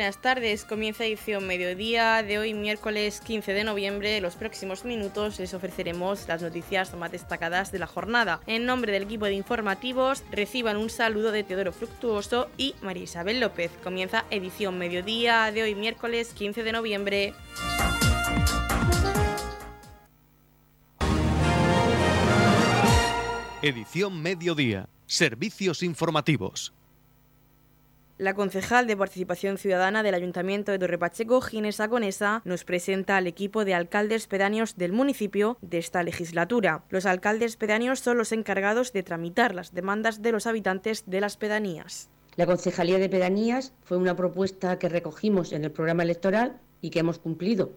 buenas 0.00 0.22
tardes. 0.22 0.64
Comienza 0.64 1.04
edición 1.04 1.46
mediodía 1.46 2.22
de 2.22 2.38
hoy, 2.38 2.54
miércoles 2.54 3.20
15 3.20 3.52
de 3.52 3.64
noviembre. 3.64 4.16
En 4.16 4.22
los 4.22 4.34
próximos 4.34 4.86
minutos 4.86 5.38
les 5.38 5.52
ofreceremos 5.52 6.26
las 6.26 6.40
noticias 6.40 6.96
más 6.96 7.12
destacadas 7.12 7.70
de 7.70 7.80
la 7.80 7.86
jornada. 7.86 8.40
En 8.46 8.64
nombre 8.64 8.92
del 8.92 9.02
equipo 9.02 9.26
de 9.26 9.34
informativos, 9.34 10.24
reciban 10.30 10.78
un 10.78 10.88
saludo 10.88 11.32
de 11.32 11.44
Teodoro 11.44 11.72
Fructuoso 11.72 12.48
y 12.56 12.74
María 12.80 13.02
Isabel 13.02 13.40
López. 13.40 13.72
Comienza 13.84 14.24
edición 14.30 14.78
mediodía 14.78 15.52
de 15.52 15.64
hoy, 15.64 15.74
miércoles 15.74 16.32
15 16.32 16.62
de 16.62 16.72
noviembre. 16.72 17.34
Edición 23.60 24.22
mediodía. 24.22 24.88
Servicios 25.04 25.82
informativos. 25.82 26.72
La 28.20 28.34
concejal 28.34 28.86
de 28.86 28.98
Participación 28.98 29.56
Ciudadana 29.56 30.02
del 30.02 30.14
Ayuntamiento 30.14 30.72
de 30.72 30.78
Torrepacheco, 30.78 31.40
Ginés 31.40 31.80
Agonesa, 31.80 32.42
nos 32.44 32.64
presenta 32.64 33.16
al 33.16 33.26
equipo 33.26 33.64
de 33.64 33.72
alcaldes 33.72 34.26
pedáneos 34.26 34.76
del 34.76 34.92
municipio 34.92 35.56
de 35.62 35.78
esta 35.78 36.02
legislatura. 36.02 36.84
Los 36.90 37.06
alcaldes 37.06 37.56
pedáneos 37.56 38.00
son 38.00 38.18
los 38.18 38.32
encargados 38.32 38.92
de 38.92 39.02
tramitar 39.02 39.54
las 39.54 39.72
demandas 39.72 40.20
de 40.20 40.32
los 40.32 40.46
habitantes 40.46 41.04
de 41.06 41.22
las 41.22 41.38
pedanías. 41.38 42.10
La 42.36 42.44
Concejalía 42.44 42.98
de 42.98 43.08
Pedanías 43.08 43.72
fue 43.84 43.96
una 43.96 44.16
propuesta 44.16 44.78
que 44.78 44.90
recogimos 44.90 45.54
en 45.54 45.64
el 45.64 45.72
programa 45.72 46.02
electoral 46.02 46.60
y 46.82 46.90
que 46.90 46.98
hemos 46.98 47.18
cumplido. 47.18 47.72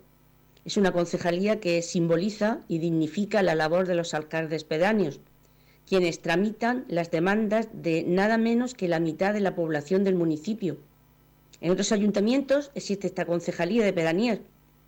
Es 0.66 0.76
una 0.76 0.92
concejalía 0.92 1.62
que 1.62 1.82
simboliza 1.82 2.60
y 2.68 2.80
dignifica 2.80 3.44
la 3.44 3.56
labor 3.56 3.88
de 3.88 3.96
los 3.96 4.14
alcaldes 4.14 4.66
pedáneos, 4.66 5.22
quienes 5.88 6.22
tramitan 6.22 6.86
las 6.88 7.12
demandas 7.12 7.70
de 7.74 8.04
nada 8.04 8.38
menos 8.38 8.74
que 8.74 8.88
la 8.88 9.00
mitad 9.00 9.34
de 9.34 9.42
la 9.42 9.56
población 9.56 10.04
del 10.04 10.16
municipio. 10.16 10.78
En 11.62 11.72
otros 11.72 11.92
ayuntamientos 11.92 12.72
existe 12.76 13.08
esta 13.08 13.26
concejalía 13.26 13.84
de 13.86 13.94
pedanías, 13.94 14.40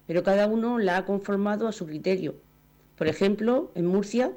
pero 0.07 0.23
cada 0.23 0.47
uno 0.47 0.79
la 0.79 0.97
ha 0.97 1.05
conformado 1.05 1.67
a 1.67 1.71
su 1.71 1.85
criterio. 1.85 2.35
Por 2.97 3.07
ejemplo, 3.07 3.71
en 3.75 3.85
Murcia 3.85 4.31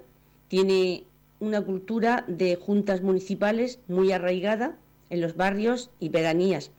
tiene 0.49 1.05
una 1.41 1.61
cultura 1.63 2.25
de 2.27 2.57
juntas 2.57 3.03
municipales 3.03 3.79
muy 3.87 4.13
arraigada 4.13 4.77
en 5.11 5.21
los 5.21 5.37
barrios 5.37 5.91
y 6.01 6.11
pedanías, 6.11 6.71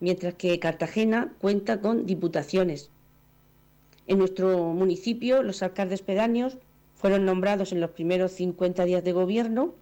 mientras 0.00 0.34
que 0.34 0.58
Cartagena 0.58 1.32
cuenta 1.40 1.80
con 1.80 2.06
diputaciones. 2.06 2.90
En 4.06 4.18
nuestro 4.18 4.72
municipio, 4.72 5.42
los 5.42 5.62
alcaldes 5.62 6.02
pedáneos 6.02 6.58
fueron 7.02 7.24
nombrados 7.24 7.72
en 7.72 7.80
los 7.80 7.90
primeros 7.90 8.30
50 8.30 8.84
días 8.84 9.02
de 9.02 9.10
gobierno, 9.12 9.74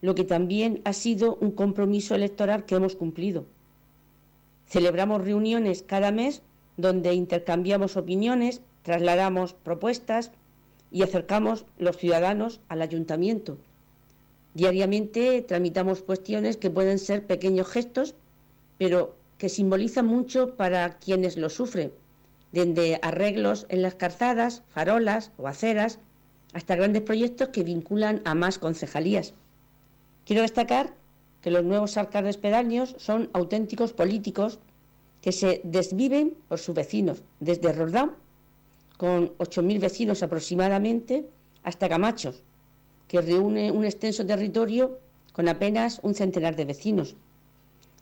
lo 0.00 0.14
que 0.14 0.24
también 0.24 0.80
ha 0.86 0.94
sido 0.94 1.36
un 1.42 1.50
compromiso 1.50 2.14
electoral 2.14 2.64
que 2.64 2.76
hemos 2.76 2.96
cumplido. 2.96 3.44
Celebramos 4.66 5.22
reuniones 5.22 5.82
cada 5.82 6.12
mes 6.12 6.40
donde 6.78 7.12
intercambiamos 7.12 7.98
opiniones, 7.98 8.62
trasladamos 8.82 9.52
propuestas 9.52 10.32
y 10.90 11.02
acercamos 11.02 11.66
los 11.76 11.98
ciudadanos 11.98 12.60
al 12.68 12.80
ayuntamiento. 12.80 13.58
Diariamente 14.54 15.42
tramitamos 15.42 16.00
cuestiones 16.00 16.56
que 16.56 16.70
pueden 16.70 16.98
ser 16.98 17.26
pequeños 17.26 17.68
gestos, 17.68 18.14
pero 18.78 19.14
que 19.36 19.50
simbolizan 19.50 20.06
mucho 20.06 20.56
para 20.56 20.96
quienes 20.96 21.36
lo 21.36 21.50
sufren, 21.50 21.92
desde 22.52 22.98
arreglos 23.02 23.66
en 23.68 23.82
las 23.82 23.94
calzadas, 23.94 24.62
farolas 24.70 25.32
o 25.36 25.48
aceras, 25.48 25.98
hasta 26.52 26.76
grandes 26.76 27.02
proyectos 27.02 27.48
que 27.48 27.64
vinculan 27.64 28.22
a 28.24 28.34
más 28.34 28.58
concejalías. 28.58 29.34
Quiero 30.24 30.42
destacar 30.42 30.94
que 31.40 31.50
los 31.50 31.64
nuevos 31.64 31.96
alcaldes 31.96 32.36
pedáneos 32.36 32.96
son 32.98 33.30
auténticos 33.32 33.92
políticos 33.92 34.58
que 35.20 35.32
se 35.32 35.60
desviven 35.64 36.36
por 36.48 36.58
sus 36.58 36.74
vecinos, 36.74 37.22
desde 37.40 37.72
Rordán, 37.72 38.12
con 38.96 39.36
8.000 39.38 39.80
vecinos 39.80 40.22
aproximadamente, 40.22 41.28
hasta 41.62 41.88
Camachos, 41.88 42.42
que 43.08 43.20
reúne 43.20 43.70
un 43.70 43.84
extenso 43.84 44.24
territorio 44.24 44.98
con 45.32 45.48
apenas 45.48 46.00
un 46.02 46.14
centenar 46.14 46.56
de 46.56 46.64
vecinos. 46.64 47.16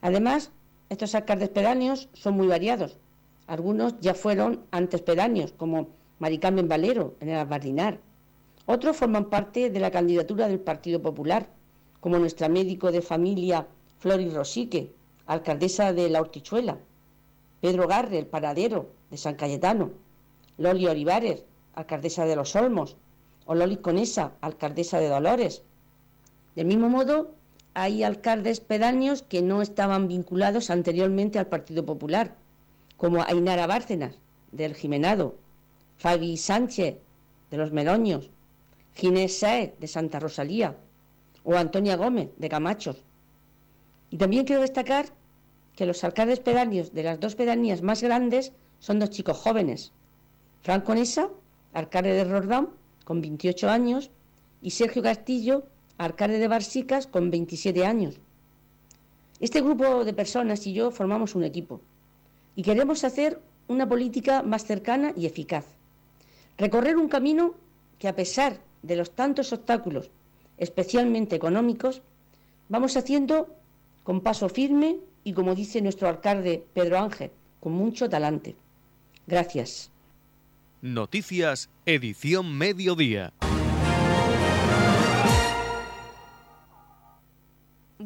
Además, 0.00 0.50
estos 0.88 1.14
alcaldes 1.14 1.48
pedáneos 1.48 2.08
son 2.12 2.34
muy 2.34 2.46
variados. 2.46 2.98
Algunos 3.46 3.98
ya 4.00 4.14
fueron 4.14 4.64
antes 4.70 5.02
pedáneos, 5.02 5.52
como 5.52 5.88
Maricarmen 6.18 6.68
Valero, 6.68 7.16
en 7.20 7.30
el 7.30 7.38
Albardinar, 7.38 8.00
otros 8.66 8.96
forman 8.96 9.26
parte 9.26 9.70
de 9.70 9.80
la 9.80 9.90
candidatura 9.90 10.48
del 10.48 10.60
Partido 10.60 11.02
Popular, 11.02 11.48
como 12.00 12.18
nuestra 12.18 12.48
médico 12.48 12.92
de 12.92 13.02
familia 13.02 13.66
Floris 13.98 14.32
Rosique, 14.32 14.92
alcaldesa 15.26 15.92
de 15.92 16.08
La 16.08 16.20
Hortichuela, 16.20 16.78
Pedro 17.60 17.88
Garre, 17.88 18.18
el 18.18 18.26
paradero 18.26 18.90
de 19.10 19.16
San 19.16 19.34
Cayetano, 19.36 19.90
Loli 20.58 20.86
Olivares, 20.86 21.44
alcaldesa 21.74 22.26
de 22.26 22.36
Los 22.36 22.54
Olmos, 22.56 22.96
o 23.46 23.54
Loli 23.54 23.76
Conesa, 23.78 24.32
alcaldesa 24.40 24.98
de 25.00 25.08
Dolores. 25.08 25.62
Del 26.54 26.66
mismo 26.66 26.88
modo, 26.88 27.32
hay 27.74 28.02
alcaldes 28.02 28.60
pedáneos 28.60 29.22
que 29.22 29.42
no 29.42 29.62
estaban 29.62 30.08
vinculados 30.08 30.70
anteriormente 30.70 31.38
al 31.38 31.48
Partido 31.48 31.84
Popular, 31.84 32.36
como 32.96 33.22
Ainara 33.22 33.66
Bárcenas, 33.66 34.16
del 34.52 34.74
Jimenado, 34.74 35.34
Fabi 35.96 36.36
Sánchez, 36.36 36.96
de 37.50 37.56
los 37.56 37.72
Meloños, 37.72 38.30
Ginés 38.94 39.38
Saez, 39.38 39.78
de 39.78 39.88
Santa 39.88 40.20
Rosalía, 40.20 40.76
o 41.42 41.56
Antonia 41.56 41.96
Gómez, 41.96 42.30
de 42.36 42.48
Camachos. 42.48 43.02
Y 44.10 44.16
también 44.16 44.44
quiero 44.44 44.62
destacar 44.62 45.06
que 45.76 45.86
los 45.86 46.04
alcaldes 46.04 46.40
pedáneos 46.40 46.94
de 46.94 47.02
las 47.02 47.18
dos 47.18 47.34
pedanías 47.34 47.82
más 47.82 48.02
grandes 48.02 48.52
son 48.78 48.98
dos 48.98 49.10
chicos 49.10 49.38
jóvenes. 49.38 49.92
Franco 50.62 50.94
Nesa, 50.94 51.28
alcalde 51.72 52.12
de 52.14 52.24
Rordán, 52.24 52.70
con 53.04 53.20
28 53.20 53.68
años, 53.68 54.10
y 54.62 54.70
Sergio 54.70 55.02
Castillo, 55.02 55.66
alcalde 55.98 56.38
de 56.38 56.48
Barsicas, 56.48 57.06
con 57.06 57.30
27 57.30 57.84
años. 57.84 58.20
Este 59.40 59.60
grupo 59.60 60.04
de 60.04 60.14
personas 60.14 60.66
y 60.66 60.72
yo 60.72 60.90
formamos 60.90 61.34
un 61.34 61.44
equipo 61.44 61.80
y 62.56 62.62
queremos 62.62 63.02
hacer 63.04 63.40
una 63.66 63.88
política 63.88 64.42
más 64.42 64.64
cercana 64.64 65.12
y 65.16 65.26
eficaz. 65.26 65.66
Recorrer 66.56 66.96
un 66.96 67.08
camino 67.08 67.54
que 67.98 68.08
a 68.08 68.14
pesar 68.14 68.60
de 68.84 68.96
los 68.96 69.10
tantos 69.14 69.52
obstáculos, 69.52 70.10
especialmente 70.58 71.34
económicos, 71.36 72.02
vamos 72.68 72.96
haciendo 72.96 73.48
con 74.02 74.20
paso 74.20 74.48
firme 74.48 74.96
y, 75.24 75.32
como 75.32 75.54
dice 75.54 75.80
nuestro 75.80 76.08
alcalde 76.08 76.64
Pedro 76.74 76.98
Ángel, 76.98 77.30
con 77.60 77.72
mucho 77.72 78.08
talante. 78.08 78.54
Gracias. 79.26 79.90
Noticias, 80.82 81.70
edición 81.86 82.56
mediodía. 82.56 83.32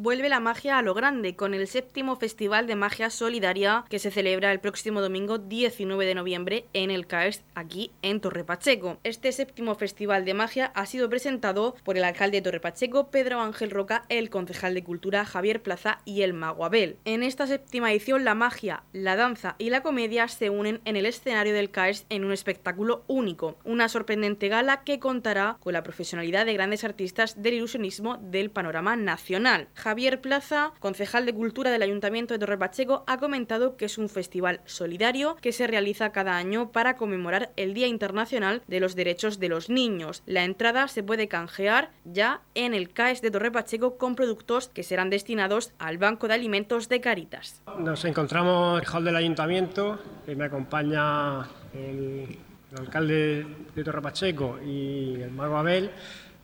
Vuelve 0.01 0.29
la 0.29 0.39
magia 0.39 0.77
a 0.77 0.81
lo 0.81 0.93
grande 0.93 1.35
con 1.35 1.53
el 1.53 1.67
séptimo 1.67 2.15
Festival 2.15 2.67
de 2.67 2.77
Magia 2.77 3.09
Solidaria 3.09 3.83
que 3.89 3.99
se 3.99 4.11
celebra 4.11 4.53
el 4.53 4.61
próximo 4.61 5.01
domingo 5.01 5.39
19 5.39 6.05
de 6.05 6.15
noviembre 6.15 6.65
en 6.71 6.89
el 6.89 7.05
CAES 7.05 7.43
aquí 7.53 7.91
en 8.01 8.21
Torre 8.21 8.45
Pacheco. 8.45 8.97
Este 9.03 9.33
séptimo 9.33 9.75
Festival 9.75 10.23
de 10.23 10.33
Magia 10.33 10.71
ha 10.73 10.85
sido 10.85 11.09
presentado 11.09 11.75
por 11.83 11.97
el 11.97 12.05
alcalde 12.05 12.37
de 12.37 12.43
Torre 12.43 12.61
Pacheco, 12.61 13.09
Pedro 13.09 13.41
Ángel 13.41 13.71
Roca, 13.71 14.05
el 14.07 14.29
concejal 14.29 14.73
de 14.73 14.85
Cultura 14.85 15.25
Javier 15.25 15.61
Plaza 15.61 15.99
y 16.05 16.21
el 16.21 16.31
mago 16.31 16.63
Abel. 16.63 16.95
En 17.03 17.21
esta 17.21 17.45
séptima 17.45 17.91
edición 17.91 18.23
la 18.23 18.35
magia, 18.35 18.83
la 18.93 19.17
danza 19.17 19.55
y 19.57 19.69
la 19.69 19.83
comedia 19.83 20.29
se 20.29 20.49
unen 20.49 20.79
en 20.85 20.95
el 20.95 21.07
escenario 21.07 21.53
del 21.53 21.71
CAES 21.71 22.05
en 22.07 22.23
un 22.23 22.31
espectáculo 22.31 23.03
único, 23.07 23.57
una 23.65 23.89
sorprendente 23.89 24.47
gala 24.47 24.85
que 24.85 24.99
contará 24.99 25.57
con 25.59 25.73
la 25.73 25.83
profesionalidad 25.83 26.45
de 26.45 26.53
grandes 26.53 26.85
artistas 26.85 27.43
del 27.43 27.55
ilusionismo 27.55 28.17
del 28.21 28.49
panorama 28.49 28.95
nacional. 28.95 29.67
Javier 29.89 30.21
Plaza, 30.21 30.71
concejal 30.79 31.25
de 31.25 31.33
Cultura 31.33 31.71
del 31.71 31.81
Ayuntamiento 31.81 32.35
de 32.35 32.39
Torre 32.39 32.59
Pacheco, 32.59 33.03
ha 33.07 33.17
comentado 33.17 33.75
que 33.75 33.85
es 33.85 33.97
un 33.97 34.07
festival 34.07 34.61
solidario 34.65 35.35
que 35.41 35.51
se 35.51 35.65
realiza 35.65 36.11
cada 36.11 36.37
año 36.37 36.71
para 36.71 36.95
conmemorar 36.95 37.51
el 37.55 37.73
Día 37.73 37.87
Internacional 37.87 38.61
de 38.67 38.81
los 38.81 38.95
Derechos 38.95 39.39
de 39.39 39.49
los 39.49 39.67
Niños. 39.71 40.21
La 40.27 40.43
entrada 40.43 40.87
se 40.89 41.01
puede 41.01 41.27
canjear 41.27 41.89
ya 42.05 42.41
en 42.53 42.75
el 42.75 42.93
CAES 42.93 43.23
de 43.23 43.31
Torre 43.31 43.51
Pacheco 43.51 43.97
con 43.97 44.13
productos 44.13 44.67
que 44.67 44.83
serán 44.83 45.09
destinados 45.09 45.71
al 45.79 45.97
Banco 45.97 46.27
de 46.27 46.35
Alimentos 46.35 46.87
de 46.87 47.01
Caritas. 47.01 47.63
Nos 47.79 48.05
encontramos 48.05 48.77
en 48.77 48.85
el 48.85 48.93
hall 48.93 49.05
del 49.05 49.15
Ayuntamiento, 49.15 49.97
que 50.23 50.35
me 50.35 50.45
acompaña 50.45 51.49
el, 51.73 52.37
alcalde 52.77 53.43
de 53.73 53.83
Torre 53.83 54.03
Pacheco 54.03 54.59
y 54.63 55.15
el 55.19 55.31
mago 55.31 55.57
Abel 55.57 55.89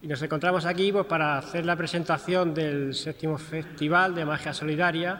y 0.05 0.07
nos 0.07 0.21
encontramos 0.21 0.67
aquí 0.67 0.91
pues, 0.91 1.07
para 1.07 1.39
hacer 1.39 1.65
la 1.65 1.75
presentación 1.75 2.53
del 2.53 2.93
séptimo 2.93 3.39
Festival 3.39 4.13
de 4.13 4.23
Magia 4.23 4.53
Solidaria 4.53 5.19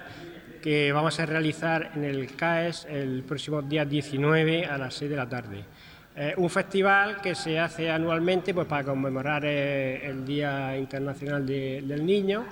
que 0.62 0.92
vamos 0.92 1.20
a 1.20 1.26
realizar 1.26 1.94
en 1.96 2.04
el 2.04 2.36
CAES 2.36 2.86
el 2.88 3.24
próximo 3.24 3.64
día 3.64 3.84
19 3.84 4.68
a 4.68 4.78
las 4.78 4.94
6 4.94 5.10
de 5.10 5.18
la 5.18 5.28
tarde. 5.28 5.66
un 6.38 6.52
festival 6.52 7.20
que 7.20 7.34
se 7.34 7.58
hace 7.60 7.90
anualmente 7.90 8.54
pues, 8.54 8.68
para 8.68 8.84
conmemorar 8.84 9.44
eh, 9.46 10.06
el 10.06 10.24
Día 10.24 10.78
Internacional 10.78 11.44
del 11.48 12.06
Niño. 12.06 12.46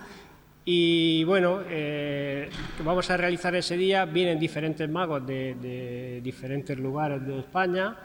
Y 0.65 1.23
bueno, 1.25 1.61
eh, 1.69 2.49
vamos 2.83 3.11
a 3.11 3.17
realizar 3.17 3.53
ese 3.53 3.77
día, 3.77 4.05
vienen 4.05 4.39
diferentes 4.39 4.89
magos 4.89 5.23
de, 5.27 6.19
diferentes 6.23 6.79
lugares 6.79 7.23
de 7.27 7.37
España 7.41 7.95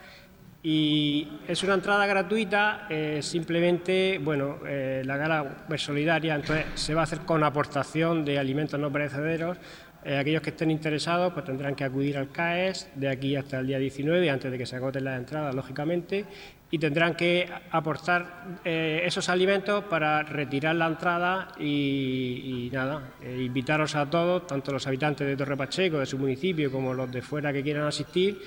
y 0.63 1.29
es 1.47 1.63
una 1.63 1.75
entrada 1.75 2.07
gratuita, 2.07 2.87
eh, 2.91 3.21
simplemente, 3.23 4.19
bueno, 4.23 4.59
eh, 4.67 5.03
la 5.05 5.17
gala 5.17 5.65
es 5.71 5.83
solidaria, 5.83 6.35
entonces 6.35 6.67
se 6.75 6.95
va 6.95 7.03
a 7.03 7.05
hacer 7.05 7.21
con 7.21 7.45
aportación 7.45 8.25
de 8.25 8.39
alimentos 8.39 8.79
no 8.79 8.91
perecederos. 8.91 9.59
aquellos 10.05 10.41
que 10.41 10.51
estén 10.51 10.71
interesados 10.71 11.33
pues 11.33 11.45
tendrán 11.45 11.75
que 11.75 11.85
acudir 11.85 12.17
al 12.17 12.31
CAES 12.31 12.89
de 12.95 13.09
aquí 13.09 13.37
hasta 13.37 13.59
el 13.59 13.67
día 13.67 13.79
19, 13.79 14.31
antes 14.31 14.51
de 14.51 14.57
que 14.57 14.65
se 14.65 14.77
agoten 14.77 15.05
las 15.05 15.19
entradas, 15.19 15.55
lógicamente, 15.55 16.25
y 16.71 16.79
tendrán 16.79 17.15
que 17.15 17.49
aportar 17.71 18.59
eh, 18.65 19.03
esos 19.05 19.29
alimentos 19.29 19.85
para 19.85 20.23
retirar 20.23 20.77
la 20.77 20.87
entrada 20.87 21.49
y, 21.59 22.69
nada, 22.73 23.15
eh, 23.23 23.43
invitaros 23.47 23.95
a 23.95 24.09
todos, 24.09 24.47
tanto 24.47 24.73
los 24.73 24.87
habitantes 24.87 25.27
de 25.27 25.37
Torre 25.37 25.57
Pacheco, 25.57 25.99
de 25.99 26.07
su 26.07 26.19
municipio, 26.19 26.71
como 26.71 26.93
los 26.93 27.11
de 27.11 27.23
fuera 27.23 27.53
que 27.53 27.63
quieran 27.63 27.87
asistir, 27.87 28.39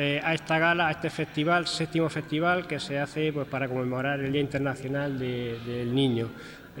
eh, 0.00 0.20
a 0.22 0.32
esta 0.32 0.60
gala, 0.60 0.86
a 0.86 0.90
este 0.92 1.10
festival, 1.10 1.66
séptimo 1.66 2.08
festival 2.08 2.68
que 2.68 2.78
se 2.78 3.00
hace 3.00 3.32
pues, 3.32 3.48
para 3.48 3.66
conmemorar 3.66 4.20
el 4.20 4.30
Día 4.30 4.40
Internacional 4.40 5.18
del 5.18 5.92
Niño. 5.92 6.28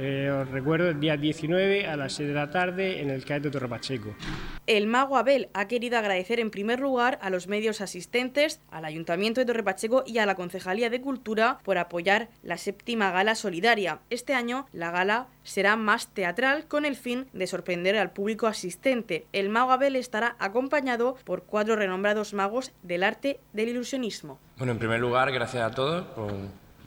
Eh, 0.00 0.30
os 0.30 0.48
recuerdo 0.48 0.90
el 0.90 1.00
día 1.00 1.16
19 1.16 1.88
a 1.88 1.96
las 1.96 2.12
6 2.12 2.28
de 2.28 2.34
la 2.34 2.50
tarde 2.50 3.00
en 3.00 3.10
el 3.10 3.24
CAE 3.24 3.40
de 3.40 3.50
Torre 3.50 3.68
Pacheco. 3.68 4.14
El 4.68 4.86
mago 4.86 5.16
Abel 5.16 5.48
ha 5.54 5.66
querido 5.66 5.98
agradecer 5.98 6.38
en 6.38 6.52
primer 6.52 6.78
lugar 6.78 7.18
a 7.20 7.30
los 7.30 7.48
medios 7.48 7.80
asistentes, 7.80 8.60
al 8.70 8.84
Ayuntamiento 8.84 9.40
de 9.40 9.46
Torre 9.46 9.64
Pacheco 9.64 10.04
y 10.06 10.18
a 10.18 10.26
la 10.26 10.36
Concejalía 10.36 10.88
de 10.88 11.00
Cultura 11.00 11.58
por 11.64 11.78
apoyar 11.78 12.28
la 12.44 12.58
séptima 12.58 13.10
gala 13.10 13.34
solidaria. 13.34 13.98
Este 14.08 14.34
año 14.34 14.68
la 14.72 14.92
gala 14.92 15.26
será 15.42 15.74
más 15.74 16.14
teatral 16.14 16.68
con 16.68 16.84
el 16.84 16.94
fin 16.94 17.26
de 17.32 17.48
sorprender 17.48 17.96
al 17.96 18.12
público 18.12 18.46
asistente. 18.46 19.26
El 19.32 19.48
mago 19.48 19.72
Abel 19.72 19.96
estará 19.96 20.36
acompañado 20.38 21.16
por 21.24 21.42
cuatro 21.42 21.74
renombrados 21.74 22.34
magos 22.34 22.70
del 22.84 23.02
arte 23.02 23.40
del 23.52 23.70
ilusionismo. 23.70 24.38
Bueno, 24.58 24.72
en 24.72 24.78
primer 24.78 25.00
lugar, 25.00 25.32
gracias 25.32 25.64
a 25.64 25.74
todos 25.74 26.06
por 26.08 26.32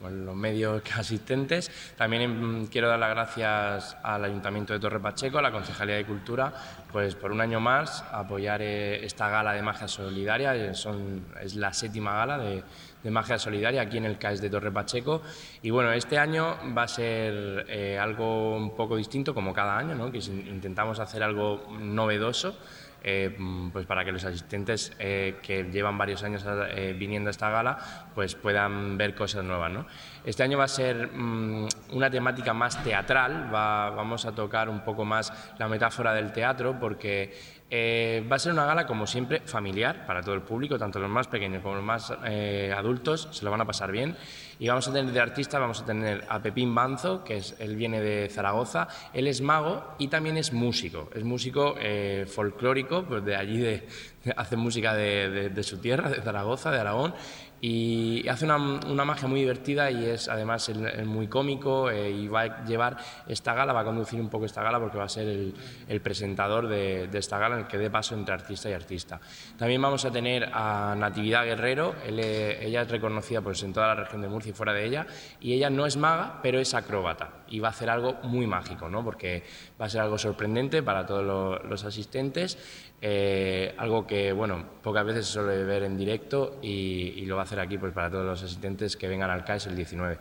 con 0.02 0.26
los 0.26 0.34
medios 0.34 0.82
asistentes. 0.96 1.70
También 1.96 2.62
mm, 2.62 2.66
quiero 2.66 2.88
dar 2.88 2.98
las 2.98 3.10
gracias 3.10 3.96
al 4.02 4.24
Ayuntamiento 4.24 4.72
de 4.72 4.80
Torre 4.80 5.00
Pacheco, 5.00 5.38
a 5.38 5.42
la 5.42 5.52
Concejalía 5.52 5.96
de 5.96 6.04
Cultura, 6.04 6.52
pues 6.90 7.14
por 7.14 7.32
un 7.32 7.40
año 7.40 7.60
más 7.60 8.04
apoyar 8.12 8.60
eh, 8.60 9.04
esta 9.04 9.28
gala 9.28 9.52
de 9.52 9.62
magia 9.62 9.88
solidaria. 9.88 10.54
Eh, 10.54 10.74
son, 10.74 11.24
es 11.40 11.54
la 11.54 11.72
séptima 11.72 12.16
gala 12.16 12.38
de, 12.38 12.62
magia 13.10 13.36
solidaria 13.36 13.82
aquí 13.82 13.98
en 13.98 14.04
el 14.04 14.18
CAES 14.18 14.40
de 14.40 14.50
Torre 14.50 14.70
Pacheco. 14.70 15.22
Y 15.62 15.70
bueno, 15.70 15.92
este 15.92 16.18
año 16.18 16.56
va 16.76 16.84
a 16.84 16.88
ser 16.88 17.66
eh, 17.68 17.98
algo 17.98 18.56
un 18.56 18.76
poco 18.76 18.96
distinto, 18.96 19.34
como 19.34 19.52
cada 19.52 19.76
año, 19.76 19.94
¿no? 19.94 20.12
que 20.12 20.18
intentamos 20.18 21.00
hacer 21.00 21.22
algo 21.22 21.66
novedoso. 21.80 22.56
Eh, 23.04 23.36
pues 23.72 23.84
para 23.84 24.04
que 24.04 24.12
los 24.12 24.24
asistentes 24.24 24.92
eh, 25.00 25.38
que 25.42 25.64
llevan 25.64 25.98
varios 25.98 26.22
años 26.22 26.44
eh, 26.46 26.94
viniendo 26.96 27.30
a 27.30 27.32
esta 27.32 27.50
gala 27.50 27.76
pues 28.14 28.36
puedan 28.36 28.96
ver 28.96 29.16
cosas 29.16 29.42
nuevas. 29.42 29.72
¿no? 29.72 29.86
Este 30.24 30.44
año 30.44 30.56
va 30.56 30.64
a 30.64 30.68
ser 30.68 31.08
mm, 31.08 31.66
una 31.90 32.10
temática 32.10 32.54
más 32.54 32.80
teatral, 32.84 33.48
vamos 33.50 34.24
a 34.24 34.32
tocar 34.32 34.68
un 34.68 34.84
poco 34.84 35.04
más 35.04 35.32
la 35.58 35.66
metáfora 35.66 36.14
del 36.14 36.32
teatro 36.32 36.78
porque 36.78 37.61
eh, 37.74 38.22
va 38.30 38.36
a 38.36 38.38
ser 38.38 38.52
una 38.52 38.66
gala, 38.66 38.86
como 38.86 39.06
siempre, 39.06 39.40
familiar 39.46 40.04
para 40.04 40.20
todo 40.20 40.34
el 40.34 40.42
público, 40.42 40.78
tanto 40.78 40.98
los 40.98 41.08
más 41.08 41.26
pequeños 41.26 41.62
como 41.62 41.76
los 41.76 41.84
más 41.84 42.12
eh, 42.26 42.70
adultos, 42.76 43.30
se 43.32 43.46
lo 43.46 43.50
van 43.50 43.62
a 43.62 43.64
pasar 43.64 43.90
bien. 43.90 44.14
Y 44.58 44.68
vamos 44.68 44.86
a 44.88 44.92
tener 44.92 45.10
de 45.10 45.18
artista, 45.18 45.58
vamos 45.58 45.80
a 45.80 45.86
tener 45.86 46.22
a 46.28 46.42
Pepín 46.42 46.74
Banzo, 46.74 47.24
que 47.24 47.38
es, 47.38 47.56
él 47.58 47.74
viene 47.76 48.02
de 48.02 48.28
Zaragoza, 48.28 48.88
él 49.14 49.26
es 49.26 49.40
mago 49.40 49.94
y 49.98 50.08
también 50.08 50.36
es 50.36 50.52
músico, 50.52 51.08
es 51.14 51.24
músico 51.24 51.74
eh, 51.78 52.26
folclórico, 52.28 53.04
pues 53.04 53.24
de 53.24 53.36
allí 53.36 53.56
de, 53.56 53.88
hace 54.36 54.56
música 54.56 54.92
de, 54.92 55.48
de, 55.48 55.62
su 55.62 55.78
tierra, 55.78 56.10
de 56.10 56.20
Zaragoza, 56.20 56.70
de 56.70 56.78
Aragón, 56.78 57.14
y 57.64 58.28
hace 58.28 58.44
una, 58.44 58.56
una, 58.56 59.04
magia 59.04 59.28
muy 59.28 59.38
divertida 59.38 59.88
y 59.88 60.04
es 60.04 60.28
además 60.28 60.68
muy 61.06 61.28
cómico 61.28 61.90
eh, 61.90 62.10
y 62.10 62.26
va 62.26 62.40
a 62.40 62.64
llevar 62.64 62.96
esta 63.28 63.54
gala, 63.54 63.72
va 63.72 63.82
a 63.82 63.84
conducir 63.84 64.20
un 64.20 64.28
poco 64.28 64.46
esta 64.46 64.64
gala 64.64 64.80
porque 64.80 64.98
va 64.98 65.04
a 65.04 65.08
ser 65.08 65.28
el, 65.28 66.00
presentador 66.00 66.66
de, 66.66 67.08
esta 67.12 67.38
gala 67.38 67.54
en 67.54 67.60
el 67.60 67.68
que 67.68 67.78
dé 67.78 67.88
paso 67.88 68.16
entre 68.16 68.34
artista 68.34 68.68
y 68.68 68.72
artista. 68.72 69.20
También 69.56 69.80
vamos 69.80 70.04
a 70.04 70.10
tener 70.10 70.50
a 70.52 70.96
Natividad 70.98 71.44
Guerrero, 71.44 71.94
eh, 72.04 72.58
ella 72.62 72.82
es 72.82 72.90
reconocida 72.90 73.40
pues, 73.42 73.62
en 73.62 73.72
toda 73.72 73.86
la 73.86 73.94
región 73.94 74.22
de 74.22 74.28
Murcia 74.28 74.50
y 74.50 74.54
fuera 74.54 74.72
de 74.72 74.84
ella 74.84 75.06
y 75.38 75.52
ella 75.52 75.70
no 75.70 75.86
es 75.86 75.96
maga 75.96 76.40
pero 76.42 76.58
es 76.58 76.74
acróbata 76.74 77.44
y 77.46 77.60
va 77.60 77.68
a 77.68 77.70
hacer 77.70 77.90
algo 77.90 78.14
muy 78.24 78.48
mágico 78.48 78.88
¿no? 78.88 79.04
porque 79.04 79.44
va 79.80 79.86
a 79.86 79.88
ser 79.88 80.00
algo 80.00 80.18
sorprendente 80.18 80.82
para 80.82 81.06
todos 81.06 81.62
los 81.64 81.84
asistentes 81.84 82.58
eh, 83.04 83.74
algo 83.78 84.06
que, 84.06 84.32
bueno, 84.32 84.64
pocas 84.80 85.04
veces 85.04 85.26
se 85.26 85.32
suele 85.32 85.64
ver 85.64 85.82
en 85.82 85.96
directo 85.96 86.60
y, 86.62 87.26
lo 87.26 87.34
va 87.34 87.42
a 87.42 87.44
hacer 87.44 87.58
aquí 87.58 87.76
pues, 87.76 87.92
para 87.92 88.08
todos 88.08 88.24
los 88.24 88.40
asistentes 88.44 88.96
que 88.96 89.08
vengan 89.08 89.28
al 89.28 89.44
CAES 89.44 89.66
el 89.66 89.74
19. 89.74 90.18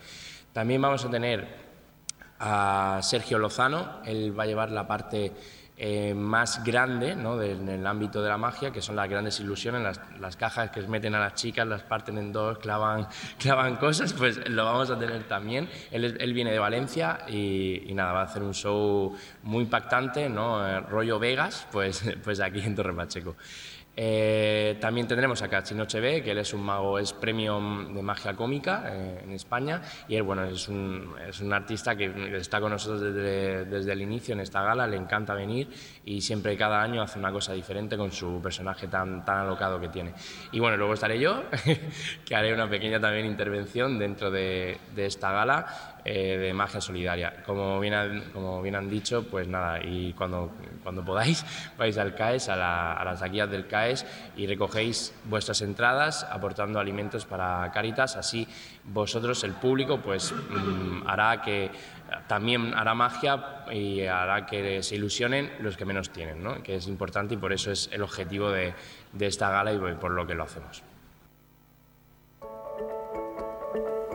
También 0.52 0.82
vamos 0.82 1.06
a 1.06 1.12
tener 1.12 1.48
a 2.40 3.00
Sergio 3.04 3.38
Lozano, 3.38 4.02
él 4.04 4.38
va 4.38 4.44
a 4.44 4.46
llevar 4.48 4.72
la 4.72 4.88
parte 4.88 5.32
eh, 5.84 6.14
más 6.14 6.64
grande 6.64 7.16
¿no? 7.16 7.42
en 7.42 7.68
el 7.68 7.88
ámbito 7.88 8.22
de 8.22 8.30
la 8.30 8.38
magia, 8.38 8.70
que 8.70 8.84
son 8.84 8.96
las 8.96 9.10
grandes 9.10 9.40
ilusiones, 9.40 9.82
las, 9.82 10.00
las, 10.20 10.36
cajas 10.36 10.70
que 10.70 10.80
meten 10.84 11.16
a 11.16 11.20
las 11.20 11.34
chicas, 11.34 11.66
las 11.66 11.82
parten 11.82 12.20
en 12.20 12.32
dos, 12.32 12.60
clavan, 12.60 13.08
clavan 13.40 13.78
cosas, 13.78 14.14
pues 14.14 14.48
lo 14.48 14.64
vamos 14.64 14.92
a 14.92 15.00
tener 15.00 15.24
también. 15.24 15.68
Él, 15.90 16.16
él 16.20 16.34
viene 16.34 16.52
de 16.52 16.60
Valencia 16.60 17.22
y, 17.28 17.82
y, 17.90 17.96
nada, 17.96 18.14
va 18.14 18.22
a 18.22 18.26
hacer 18.26 18.44
un 18.44 18.54
show 18.54 19.18
muy 19.42 19.64
impactante, 19.64 20.30
¿no? 20.30 20.64
Eh, 20.68 20.82
rollo 20.82 21.18
Vegas, 21.18 21.66
pues, 21.72 22.04
pues 22.24 22.40
aquí 22.42 22.60
en 22.60 22.76
Torre 22.76 22.94
Pacheco. 22.94 23.36
Eh, 23.96 24.78
también 24.80 25.06
tendremos 25.06 25.42
a 25.42 25.50
Cachinoche 25.50 26.00
B, 26.00 26.24
que 26.24 26.32
él 26.32 26.38
es 26.38 26.54
un 26.54 26.64
mago, 26.64 26.98
es 26.98 27.12
premio 27.12 27.56
de 27.56 28.02
magia 28.02 28.34
cómica 28.34 28.84
eh, 28.88 29.22
en 29.26 29.32
España 29.34 29.82
y 30.08 30.16
él 30.16 30.24
bueno, 30.24 30.46
es, 30.46 30.70
un, 30.70 31.14
es 31.28 31.42
un 31.42 31.52
artista 31.52 31.96
que 31.96 32.38
está 32.38 32.62
con 32.62 32.72
nosotros 32.72 33.02
desde, 33.02 33.66
desde, 33.66 33.92
el 33.92 34.02
inicio 34.02 34.34
en 34.34 34.40
esta 34.40 34.62
gala, 34.64 34.88
le 34.88 34.96
encanta 34.96 35.34
venir 35.34 35.68
y 36.06 36.22
siempre 36.22 36.56
cada 36.56 36.82
año 36.82 37.02
hace 37.02 37.20
una 37.20 37.34
cosa 37.34 37.52
diferente 37.52 37.98
con 37.98 38.14
su 38.14 38.42
personaje 38.42 38.88
tan, 38.88 39.26
tan 39.26 39.40
alocado 39.40 39.80
que 39.80 39.90
tiene. 39.90 40.14
Y 40.54 40.60
bueno, 40.60 40.78
luego 40.78 40.94
estaré 40.94 41.20
yo, 41.20 41.44
que 42.26 42.36
haré 42.36 42.54
una 42.54 42.70
pequeña 42.70 43.00
también 43.00 43.26
intervención 43.26 44.00
dentro 44.00 44.32
de, 44.32 44.78
de 44.96 45.06
esta 45.06 45.32
gala 45.32 45.92
eh, 46.04 46.36
de 46.36 46.52
magia 46.52 46.82
solidaria. 46.82 47.44
Como 47.46 47.80
bien, 47.80 47.94
han, 47.94 48.22
como 48.32 48.60
bien 48.64 48.74
han 48.74 48.90
dicho, 48.90 49.24
pues 49.30 49.48
nada, 49.48 49.80
y 49.84 50.14
cuando, 50.14 50.52
cuando 50.82 51.06
podáis 51.06 51.46
vais 51.78 51.96
al 52.00 52.16
CAES, 52.16 52.50
a, 52.50 53.04
las 53.06 53.20
taquillas 53.20 53.52
del 53.52 53.68
CAES 53.68 53.81
y 54.36 54.48
recogéis 54.48 55.14
vuestras 55.26 55.62
entradas 55.62 56.26
aportando 56.30 56.80
alimentos 56.80 57.26
para 57.26 57.72
Caritas, 57.72 58.16
así 58.16 58.48
vosotros, 58.84 59.44
el 59.44 59.54
público, 59.54 60.00
pues 60.02 60.32
mm, 60.32 61.08
hará 61.08 61.42
que 61.42 61.72
también 62.28 62.74
hará 62.74 62.94
magia 62.94 63.66
y 63.72 64.02
hará 64.02 64.46
que 64.46 64.84
se 64.84 64.96
ilusionen 64.96 65.52
los 65.60 65.78
que 65.78 65.86
menos 65.86 66.10
tienen, 66.10 66.44
¿no? 66.44 66.62
que 66.62 66.76
es 66.76 66.88
importante 66.88 67.36
y 67.36 67.38
por 67.38 67.54
eso 67.54 67.72
es 67.72 67.90
el 67.92 68.02
objetivo 68.02 68.50
de, 68.50 68.74
de 69.14 69.28
esta 69.28 69.50
gala 69.50 69.74
y 69.74 69.78
por 69.96 70.12
lo 70.12 70.28
que 70.28 70.36
lo 70.36 70.44
hacemos. 70.44 70.84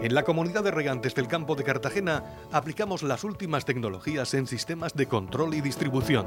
En 0.02 0.14
la 0.14 0.24
comunidad 0.24 0.62
de 0.62 0.70
regantes 0.70 1.14
del 1.14 1.26
campo 1.26 1.54
de 1.54 1.64
Cartagena 1.64 2.22
aplicamos 2.52 3.02
las 3.02 3.24
últimas 3.24 3.64
tecnologías 3.64 4.34
en 4.34 4.46
sistemas 4.46 4.94
de 4.94 5.06
control 5.06 5.54
y 5.54 5.62
distribución, 5.62 6.26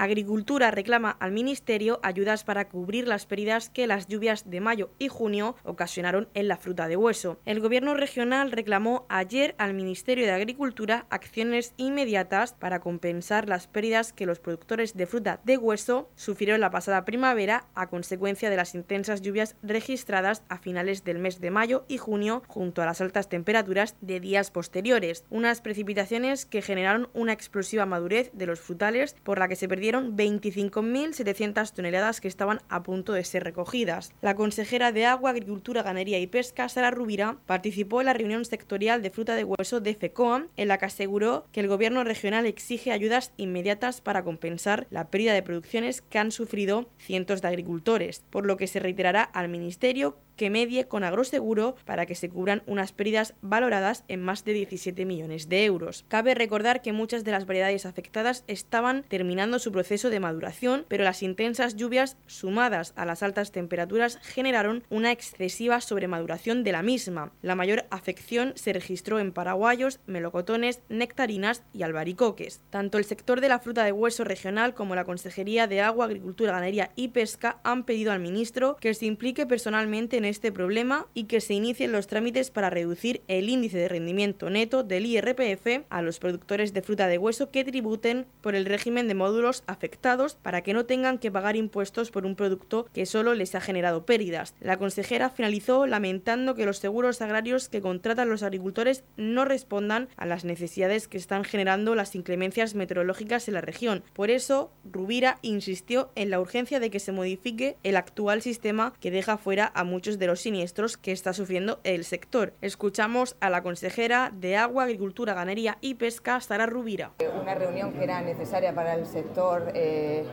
Agricultura 0.00 0.70
reclama 0.70 1.10
al 1.20 1.30
Ministerio 1.30 2.00
ayudas 2.02 2.42
para 2.42 2.70
cubrir 2.70 3.06
las 3.06 3.26
pérdidas 3.26 3.68
que 3.68 3.86
las 3.86 4.08
lluvias 4.08 4.48
de 4.48 4.58
mayo 4.58 4.88
y 4.98 5.08
junio 5.08 5.56
ocasionaron 5.62 6.30
en 6.32 6.48
la 6.48 6.56
fruta 6.56 6.88
de 6.88 6.96
hueso. 6.96 7.38
El 7.44 7.60
Gobierno 7.60 7.92
regional 7.92 8.50
reclamó 8.50 9.04
ayer 9.10 9.54
al 9.58 9.74
Ministerio 9.74 10.24
de 10.24 10.32
Agricultura 10.32 11.04
acciones 11.10 11.74
inmediatas 11.76 12.54
para 12.54 12.80
compensar 12.80 13.46
las 13.46 13.66
pérdidas 13.66 14.14
que 14.14 14.24
los 14.24 14.40
productores 14.40 14.96
de 14.96 15.04
fruta 15.04 15.42
de 15.44 15.58
hueso 15.58 16.08
sufrieron 16.14 16.62
la 16.62 16.70
pasada 16.70 17.04
primavera 17.04 17.66
a 17.74 17.90
consecuencia 17.90 18.48
de 18.48 18.56
las 18.56 18.74
intensas 18.74 19.20
lluvias 19.20 19.56
registradas 19.62 20.44
a 20.48 20.56
finales 20.56 21.04
del 21.04 21.18
mes 21.18 21.42
de 21.42 21.50
mayo 21.50 21.84
y 21.88 21.98
junio 21.98 22.42
junto 22.46 22.80
a 22.80 22.86
las 22.86 23.02
altas 23.02 23.28
temperaturas 23.28 23.96
de 24.00 24.18
días 24.18 24.50
posteriores. 24.50 25.26
Unas 25.28 25.60
precipitaciones 25.60 26.46
que 26.46 26.62
generaron 26.62 27.10
una 27.12 27.34
explosiva 27.34 27.84
madurez 27.84 28.30
de 28.32 28.46
los 28.46 28.60
frutales 28.60 29.14
por 29.22 29.38
la 29.38 29.48
que 29.48 29.56
se 29.56 29.68
perdieron 29.68 29.89
recogieron 29.90 30.16
25.700 30.16 31.72
toneladas 31.72 32.20
que 32.20 32.28
estaban 32.28 32.60
a 32.68 32.82
punto 32.82 33.12
de 33.12 33.24
ser 33.24 33.42
recogidas. 33.42 34.12
La 34.20 34.34
consejera 34.36 34.92
de 34.92 35.06
Agua, 35.06 35.30
Agricultura, 35.30 35.82
Ganadería 35.82 36.20
y 36.20 36.26
Pesca, 36.26 36.68
Sara 36.68 36.90
Rubira, 36.90 37.38
participó 37.46 38.00
en 38.00 38.06
la 38.06 38.12
reunión 38.12 38.44
sectorial 38.44 39.02
de 39.02 39.10
fruta 39.10 39.34
de 39.34 39.44
hueso 39.44 39.80
de 39.80 39.94
FECOAM, 39.94 40.48
en 40.56 40.68
la 40.68 40.78
que 40.78 40.86
aseguró 40.86 41.46
que 41.52 41.60
el 41.60 41.68
gobierno 41.68 42.04
regional 42.04 42.46
exige 42.46 42.92
ayudas 42.92 43.32
inmediatas 43.36 44.00
para 44.00 44.22
compensar 44.22 44.86
la 44.90 45.08
pérdida 45.08 45.34
de 45.34 45.42
producciones 45.42 46.02
que 46.02 46.18
han 46.18 46.30
sufrido 46.30 46.88
cientos 46.98 47.42
de 47.42 47.48
agricultores, 47.48 48.22
por 48.30 48.46
lo 48.46 48.56
que 48.56 48.66
se 48.66 48.80
reiterará 48.80 49.22
al 49.22 49.48
Ministerio 49.48 50.16
que 50.40 50.48
medie 50.48 50.88
con 50.88 51.04
agroseguro 51.04 51.76
para 51.84 52.06
que 52.06 52.14
se 52.14 52.30
cubran 52.30 52.62
unas 52.64 52.92
pérdidas 52.92 53.34
valoradas 53.42 54.04
en 54.08 54.22
más 54.22 54.42
de 54.42 54.54
17 54.54 55.04
millones 55.04 55.50
de 55.50 55.66
euros. 55.66 56.06
Cabe 56.08 56.34
recordar 56.34 56.80
que 56.80 56.94
muchas 56.94 57.24
de 57.24 57.30
las 57.30 57.44
variedades 57.44 57.84
afectadas 57.84 58.42
estaban 58.46 59.02
terminando 59.02 59.58
su 59.58 59.70
proceso 59.70 60.08
de 60.08 60.18
maduración, 60.18 60.86
pero 60.88 61.04
las 61.04 61.22
intensas 61.22 61.76
lluvias 61.76 62.16
sumadas 62.24 62.94
a 62.96 63.04
las 63.04 63.22
altas 63.22 63.52
temperaturas 63.52 64.18
generaron 64.22 64.82
una 64.88 65.12
excesiva 65.12 65.82
sobremaduración 65.82 66.64
de 66.64 66.72
la 66.72 66.82
misma. 66.82 67.34
La 67.42 67.54
mayor 67.54 67.84
afección 67.90 68.54
se 68.56 68.72
registró 68.72 69.18
en 69.18 69.32
paraguayos, 69.32 70.00
melocotones, 70.06 70.80
nectarinas 70.88 71.64
y 71.74 71.82
albaricoques. 71.82 72.62
Tanto 72.70 72.96
el 72.96 73.04
sector 73.04 73.42
de 73.42 73.50
la 73.50 73.58
fruta 73.58 73.84
de 73.84 73.92
hueso 73.92 74.24
regional 74.24 74.72
como 74.72 74.94
la 74.94 75.04
Consejería 75.04 75.66
de 75.66 75.82
Agua, 75.82 76.06
Agricultura, 76.06 76.52
Ganadería 76.52 76.92
y 76.96 77.08
Pesca 77.08 77.60
han 77.62 77.84
pedido 77.84 78.10
al 78.10 78.20
ministro 78.20 78.78
que 78.80 78.94
se 78.94 79.04
implique 79.04 79.44
personalmente 79.44 80.16
en 80.16 80.29
este 80.30 80.52
problema 80.52 81.06
y 81.12 81.24
que 81.24 81.40
se 81.40 81.54
inicien 81.54 81.92
los 81.92 82.06
trámites 82.06 82.50
para 82.50 82.70
reducir 82.70 83.22
el 83.28 83.48
índice 83.48 83.78
de 83.78 83.88
rendimiento 83.88 84.48
neto 84.48 84.82
del 84.82 85.06
IRPF 85.06 85.84
a 85.90 86.02
los 86.02 86.18
productores 86.18 86.72
de 86.72 86.82
fruta 86.82 87.06
de 87.06 87.18
hueso 87.18 87.50
que 87.50 87.64
tributen 87.64 88.26
por 88.40 88.54
el 88.54 88.64
régimen 88.64 89.08
de 89.08 89.14
módulos 89.14 89.62
afectados 89.66 90.36
para 90.36 90.62
que 90.62 90.72
no 90.72 90.86
tengan 90.86 91.18
que 91.18 91.30
pagar 91.30 91.56
impuestos 91.56 92.10
por 92.10 92.24
un 92.24 92.36
producto 92.36 92.88
que 92.94 93.06
solo 93.06 93.34
les 93.34 93.54
ha 93.54 93.60
generado 93.60 94.06
pérdidas. 94.06 94.54
La 94.60 94.78
consejera 94.78 95.30
finalizó 95.30 95.86
lamentando 95.86 96.54
que 96.54 96.66
los 96.66 96.78
seguros 96.78 97.20
agrarios 97.20 97.68
que 97.68 97.80
contratan 97.80 98.28
los 98.28 98.42
agricultores 98.42 99.04
no 99.16 99.44
respondan 99.44 100.08
a 100.16 100.26
las 100.26 100.44
necesidades 100.44 101.08
que 101.08 101.18
están 101.18 101.44
generando 101.44 101.94
las 101.94 102.14
inclemencias 102.14 102.74
meteorológicas 102.74 103.48
en 103.48 103.54
la 103.54 103.60
región. 103.60 104.02
Por 104.14 104.30
eso, 104.30 104.70
Rubira 104.90 105.38
insistió 105.42 106.10
en 106.14 106.30
la 106.30 106.40
urgencia 106.40 106.80
de 106.80 106.90
que 106.90 107.00
se 107.00 107.12
modifique 107.12 107.76
el 107.82 107.96
actual 107.96 108.42
sistema 108.42 108.92
que 109.00 109.10
deja 109.10 109.36
fuera 109.36 109.72
a 109.74 109.84
muchos 109.84 110.18
de 110.20 110.28
los 110.28 110.40
siniestros 110.40 110.96
que 110.96 111.10
está 111.10 111.32
sufriendo 111.32 111.80
el 111.82 112.04
sector. 112.04 112.52
Escuchamos 112.60 113.36
a 113.40 113.50
la 113.50 113.62
consejera 113.62 114.30
de 114.32 114.56
Agua, 114.56 114.84
Agricultura, 114.84 115.34
Ganadería 115.34 115.78
y 115.80 115.94
Pesca, 115.94 116.40
Sara 116.40 116.66
Rubira. 116.66 117.12
Una 117.40 117.54
reunión 117.54 117.92
que 117.94 118.04
era 118.04 118.20
necesaria 118.20 118.72
para 118.72 118.94
el 118.94 119.06
sector, 119.06 119.72
eh, 119.74 120.24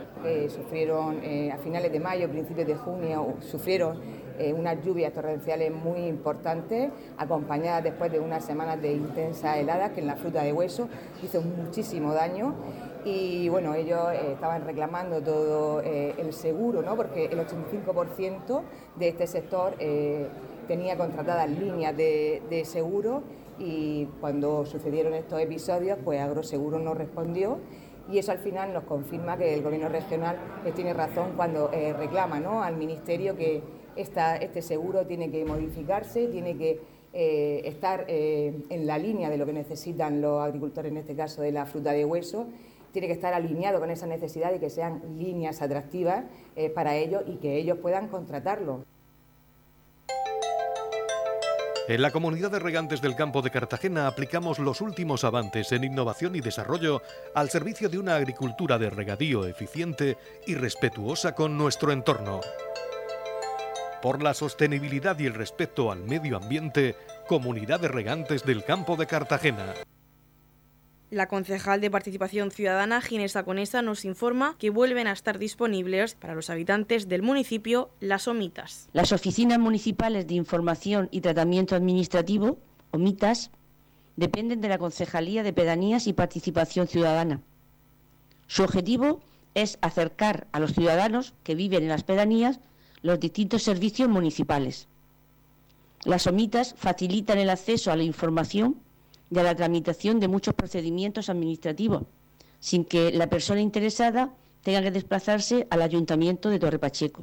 sufrieron 0.54 1.24
eh, 1.24 1.50
a 1.50 1.58
finales 1.58 1.90
de 1.90 1.98
mayo, 1.98 2.28
principios 2.28 2.68
de 2.68 2.76
junio, 2.76 3.34
sufrieron 3.40 4.00
eh, 4.38 4.52
unas 4.52 4.84
lluvias 4.84 5.12
torrenciales 5.12 5.72
muy 5.72 6.06
importantes, 6.06 6.92
acompañadas 7.16 7.82
después 7.82 8.12
de 8.12 8.20
unas 8.20 8.44
semanas 8.44 8.80
de 8.80 8.92
intensa 8.92 9.58
helada 9.58 9.92
que 9.92 10.00
en 10.00 10.06
la 10.06 10.16
fruta 10.16 10.42
de 10.42 10.52
hueso 10.52 10.88
hizo 11.24 11.40
muchísimo 11.40 12.12
daño 12.12 12.54
y 13.04 13.48
bueno, 13.48 13.74
ellos 13.74 14.00
eh, 14.12 14.32
estaban 14.32 14.64
reclamando 14.64 15.22
todo 15.22 15.80
eh, 15.82 16.14
el 16.18 16.32
seguro, 16.32 16.82
¿no? 16.82 16.96
porque 16.96 17.26
el 17.26 17.38
85% 17.38 18.62
de 18.96 19.08
este 19.08 19.26
sector 19.26 19.74
eh, 19.78 20.26
tenía 20.66 20.96
contratadas 20.96 21.48
líneas 21.50 21.96
de, 21.96 22.62
seguro 22.64 23.22
y 23.58 24.06
cuando 24.20 24.66
sucedieron 24.66 25.14
estos 25.14 25.40
episodios, 25.40 25.98
pues 26.04 26.20
Agroseguro 26.20 26.78
no 26.78 26.94
respondió 26.94 27.58
y 28.10 28.18
eso 28.18 28.32
al 28.32 28.38
final 28.38 28.72
nos 28.72 28.84
confirma 28.84 29.36
que 29.36 29.54
el 29.54 29.62
gobierno 29.62 29.88
regional 29.88 30.36
tiene 30.74 30.94
razón 30.94 31.32
cuando 31.36 31.68
reclama 31.98 32.40
¿no? 32.40 32.62
al 32.62 32.76
Ministerio 32.76 33.36
que 33.36 33.62
esta, 33.96 34.36
este 34.36 34.62
seguro 34.62 35.06
tiene 35.06 35.30
que 35.30 35.44
modificarse, 35.44 36.28
tiene 36.28 36.56
que 36.56 36.80
estar 37.12 38.04
en 38.08 38.86
la 38.86 38.96
línea 38.96 39.28
de 39.28 39.36
lo 39.36 39.44
que 39.44 39.52
necesitan 39.52 40.20
los 40.20 40.40
agricultores, 40.40 40.92
en 40.92 40.98
este 40.98 41.16
caso 41.16 41.42
de 41.42 41.52
la 41.52 41.66
fruta 41.66 41.92
de 41.92 42.04
hueso, 42.04 42.46
tiene 42.92 43.08
que 43.08 43.14
estar 43.14 43.34
alineado 43.34 43.80
con 43.80 43.90
esa 43.90 44.06
necesidad 44.06 44.52
y 44.54 44.58
que 44.58 44.70
sean 44.70 45.02
líneas 45.18 45.62
atractivas 45.62 46.24
eh, 46.56 46.70
para 46.70 46.96
ellos 46.96 47.22
y 47.26 47.36
que 47.36 47.56
ellos 47.56 47.78
puedan 47.78 48.08
contratarlo. 48.08 48.84
En 51.88 52.02
la 52.02 52.10
comunidad 52.10 52.50
de 52.50 52.58
regantes 52.58 53.00
del 53.00 53.16
campo 53.16 53.40
de 53.40 53.50
Cartagena 53.50 54.06
aplicamos 54.06 54.58
los 54.58 54.82
últimos 54.82 55.24
avances 55.24 55.72
en 55.72 55.84
innovación 55.84 56.36
y 56.36 56.40
desarrollo 56.40 57.00
al 57.34 57.48
servicio 57.48 57.88
de 57.88 57.98
una 57.98 58.14
agricultura 58.16 58.76
de 58.76 58.90
regadío 58.90 59.46
eficiente 59.46 60.18
y 60.46 60.54
respetuosa 60.54 61.34
con 61.34 61.56
nuestro 61.56 61.90
entorno. 61.90 62.42
Por 64.02 64.22
la 64.22 64.34
sostenibilidad 64.34 65.18
y 65.18 65.24
el 65.24 65.32
respeto 65.32 65.90
al 65.90 66.04
medio 66.04 66.36
ambiente, 66.36 66.94
Comunidad 67.26 67.80
de 67.80 67.88
Regantes 67.88 68.44
del 68.44 68.64
Campo 68.64 68.96
de 68.96 69.06
Cartagena. 69.06 69.72
La 71.10 71.26
concejal 71.26 71.80
de 71.80 71.90
Participación 71.90 72.50
Ciudadana, 72.50 73.00
Ginesa 73.00 73.42
Conesa, 73.42 73.80
nos 73.80 74.04
informa 74.04 74.56
que 74.58 74.68
vuelven 74.68 75.06
a 75.06 75.12
estar 75.12 75.38
disponibles 75.38 76.14
para 76.14 76.34
los 76.34 76.50
habitantes 76.50 77.08
del 77.08 77.22
municipio 77.22 77.88
las 78.00 78.28
OMITAS. 78.28 78.90
Las 78.92 79.12
oficinas 79.12 79.58
municipales 79.58 80.26
de 80.26 80.34
información 80.34 81.08
y 81.10 81.22
tratamiento 81.22 81.74
administrativo, 81.74 82.58
OMITAS, 82.90 83.50
dependen 84.16 84.60
de 84.60 84.68
la 84.68 84.76
Concejalía 84.76 85.42
de 85.42 85.54
Pedanías 85.54 86.06
y 86.06 86.12
Participación 86.12 86.88
Ciudadana. 86.88 87.40
Su 88.46 88.64
objetivo 88.64 89.20
es 89.54 89.78
acercar 89.80 90.46
a 90.52 90.60
los 90.60 90.74
ciudadanos 90.74 91.32
que 91.42 91.54
viven 91.54 91.84
en 91.84 91.88
las 91.88 92.04
pedanías 92.04 92.60
los 93.00 93.18
distintos 93.18 93.62
servicios 93.62 94.10
municipales. 94.10 94.88
Las 96.04 96.26
OMITAS 96.26 96.74
facilitan 96.76 97.38
el 97.38 97.48
acceso 97.48 97.90
a 97.90 97.96
la 97.96 98.02
información 98.02 98.76
de 99.30 99.42
la 99.42 99.54
tramitación 99.54 100.20
de 100.20 100.28
muchos 100.28 100.54
procedimientos 100.54 101.28
administrativos, 101.28 102.02
sin 102.60 102.84
que 102.84 103.12
la 103.12 103.28
persona 103.28 103.60
interesada 103.60 104.32
tenga 104.62 104.82
que 104.82 104.90
desplazarse 104.90 105.66
al 105.70 105.82
ayuntamiento 105.82 106.50
de 106.50 106.58
Torre 106.58 106.78
Pacheco. 106.78 107.22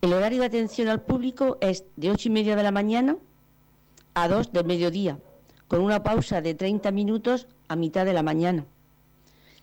El 0.00 0.12
horario 0.12 0.40
de 0.40 0.46
atención 0.46 0.88
al 0.88 1.02
público 1.02 1.56
es 1.60 1.84
de 1.96 2.10
ocho 2.10 2.28
y 2.28 2.32
media 2.32 2.56
de 2.56 2.62
la 2.62 2.70
mañana 2.70 3.16
a 4.12 4.28
2 4.28 4.52
del 4.52 4.66
mediodía, 4.66 5.18
con 5.66 5.80
una 5.80 6.02
pausa 6.02 6.42
de 6.42 6.54
30 6.54 6.90
minutos 6.90 7.46
a 7.68 7.76
mitad 7.76 8.04
de 8.04 8.12
la 8.12 8.22
mañana. 8.22 8.66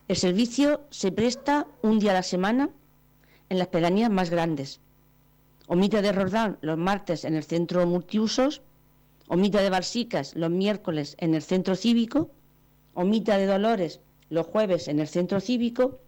El 0.08 0.16
servicio 0.16 0.82
se 0.90 1.12
presta 1.12 1.68
un 1.84 2.00
día 2.00 2.12
a 2.12 2.16
la 2.16 2.24
semana 2.24 2.70
en 3.50 3.60
las 3.60 3.68
pedanías 3.68 4.10
más 4.10 4.30
grandes. 4.30 4.80
Omita 5.68 6.02
de 6.02 6.12
Rordán 6.12 6.58
los 6.62 6.78
martes 6.78 7.24
en 7.24 7.36
el 7.36 7.44
centro 7.44 7.86
multiusos 7.86 8.62
Omita 9.34 9.62
de 9.62 9.70
Barsicas 9.70 10.36
los 10.36 10.52
miércoles 10.52 11.16
en 11.18 11.34
el 11.36 11.42
centro 11.42 11.78
cívico, 11.78 12.30
Omita 12.96 13.38
de 13.38 13.46
Dolores 13.46 14.02
los 14.30 14.46
jueves 14.46 14.90
en 14.90 15.00
el 15.00 15.08
centro 15.08 15.40
cívico 15.40 16.00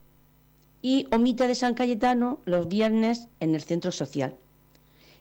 y 0.81 1.07
Omita 1.09 1.47
de 1.47 1.55
San 1.55 1.73
Cayetano 1.73 2.41
los 2.43 2.67
viernes 2.67 3.29
en 3.39 3.55
el 3.55 3.61
centro 3.61 3.93
social. 3.93 4.35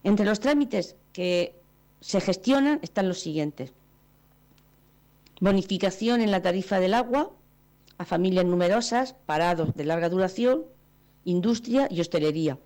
Entre 0.02 0.26
los 0.26 0.40
trámites 0.40 0.96
que 1.12 1.54
se 2.00 2.20
gestionan 2.20 2.80
están 2.82 3.06
los 3.06 3.20
siguientes. 3.20 3.72
Bonificación 5.40 6.20
en 6.22 6.32
la 6.32 6.42
tarifa 6.42 6.80
del 6.80 6.94
agua 6.94 7.30
a 7.98 8.04
familias 8.04 8.46
numerosas, 8.46 9.14
parados 9.26 9.76
de 9.76 9.84
larga 9.84 10.08
duración, 10.08 10.64
industria 11.24 11.86
y 11.88 12.00
hostelería. 12.00 12.58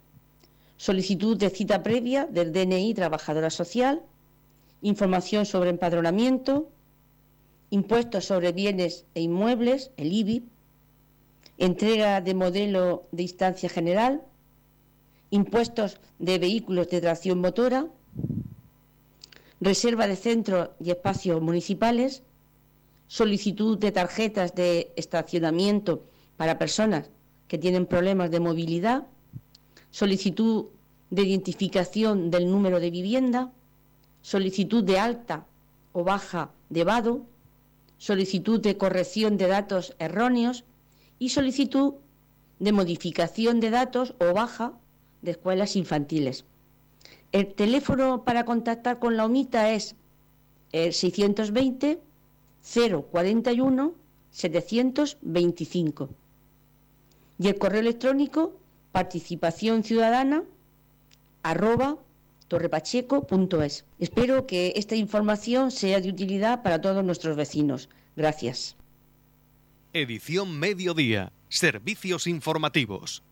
Solicitud 0.79 1.37
de 1.37 1.51
cita 1.51 1.83
previa 1.83 2.25
del 2.25 2.55
DNI 2.55 2.95
Trabajadora 2.95 3.51
Social, 3.51 4.01
información 4.83 5.47
sobre 5.47 5.71
empadronamiento, 5.71 6.69
impuestos 7.71 8.27
sobre 8.27 8.53
bienes 8.53 9.05
e 9.15 9.21
inmuebles, 9.23 9.91
el 9.97 10.13
IBI, 10.13 10.45
entrega 11.59 12.21
de 12.21 12.35
modelo 12.35 13.07
de 13.13 13.23
instancia 13.23 13.69
general, 13.69 14.23
impuestos 15.31 15.99
de 16.19 16.39
vehículos 16.39 16.89
de 16.89 17.01
tracción 17.01 17.41
motora, 17.41 17.87
reserva 19.61 20.07
de 20.07 20.17
centros 20.17 20.71
y 20.81 20.91
espacios 20.91 21.41
municipales, 21.41 22.23
solicitud 23.09 23.79
de 23.79 23.93
tarjetas 23.93 24.55
de 24.55 24.93
estacionamiento 24.97 26.05
para 26.37 26.59
personas 26.59 27.11
que 27.49 27.59
tienen 27.59 27.87
problemas 27.87 28.31
de 28.31 28.41
movilidad, 28.41 29.07
solicitud 29.91 30.67
de 31.11 31.23
identificación 31.23 32.31
del 32.31 32.51
número 32.51 32.81
de 32.81 32.91
vivienda, 32.91 33.53
solicitud 34.27 34.83
de 34.83 34.99
alta 34.99 35.47
o 35.93 36.03
baja 36.03 36.51
de 36.69 36.83
vado, 36.83 37.23
solicitud 37.97 38.61
de 38.61 38.77
corrección 38.77 39.37
de 39.37 39.47
datos 39.47 39.95
erróneos 40.01 40.65
y 41.21 41.29
solicitud 41.29 41.95
de 42.59 42.73
modificación 42.73 43.61
de 43.61 43.71
datos 43.71 44.17
o 44.19 44.35
baja 44.35 44.73
de 45.23 45.31
escuelas 45.31 45.77
infantiles. 45.77 46.45
El 47.31 47.55
teléfono 47.55 48.25
para 48.25 48.45
contactar 48.45 48.99
con 48.99 49.17
la 49.17 49.27
OMITA 49.27 49.71
es 49.71 49.95
el 50.73 50.93
620 50.93 52.01
041 53.13 53.95
725. 54.33 56.09
y 57.39 57.47
el 57.47 57.59
correo 57.59 57.81
electrónico 57.81 58.57
participación 58.91 59.85
ciudadana 59.85 60.43
arroba 61.45 61.99
torrepacheco.es. 62.49 63.85
Espero 63.99 64.47
que 64.47 64.73
esta 64.77 64.97
información 64.97 65.71
sea 65.71 66.01
de 66.01 66.09
utilidad 66.09 66.63
para 66.63 66.81
todos 66.81 67.05
nuestros 67.05 67.37
vecinos. 67.37 67.89
Gracias. 68.17 68.77
Edición 69.93 70.59
Mediodía. 70.59 71.33
Servicios 71.49 72.27
informativos. 72.27 73.23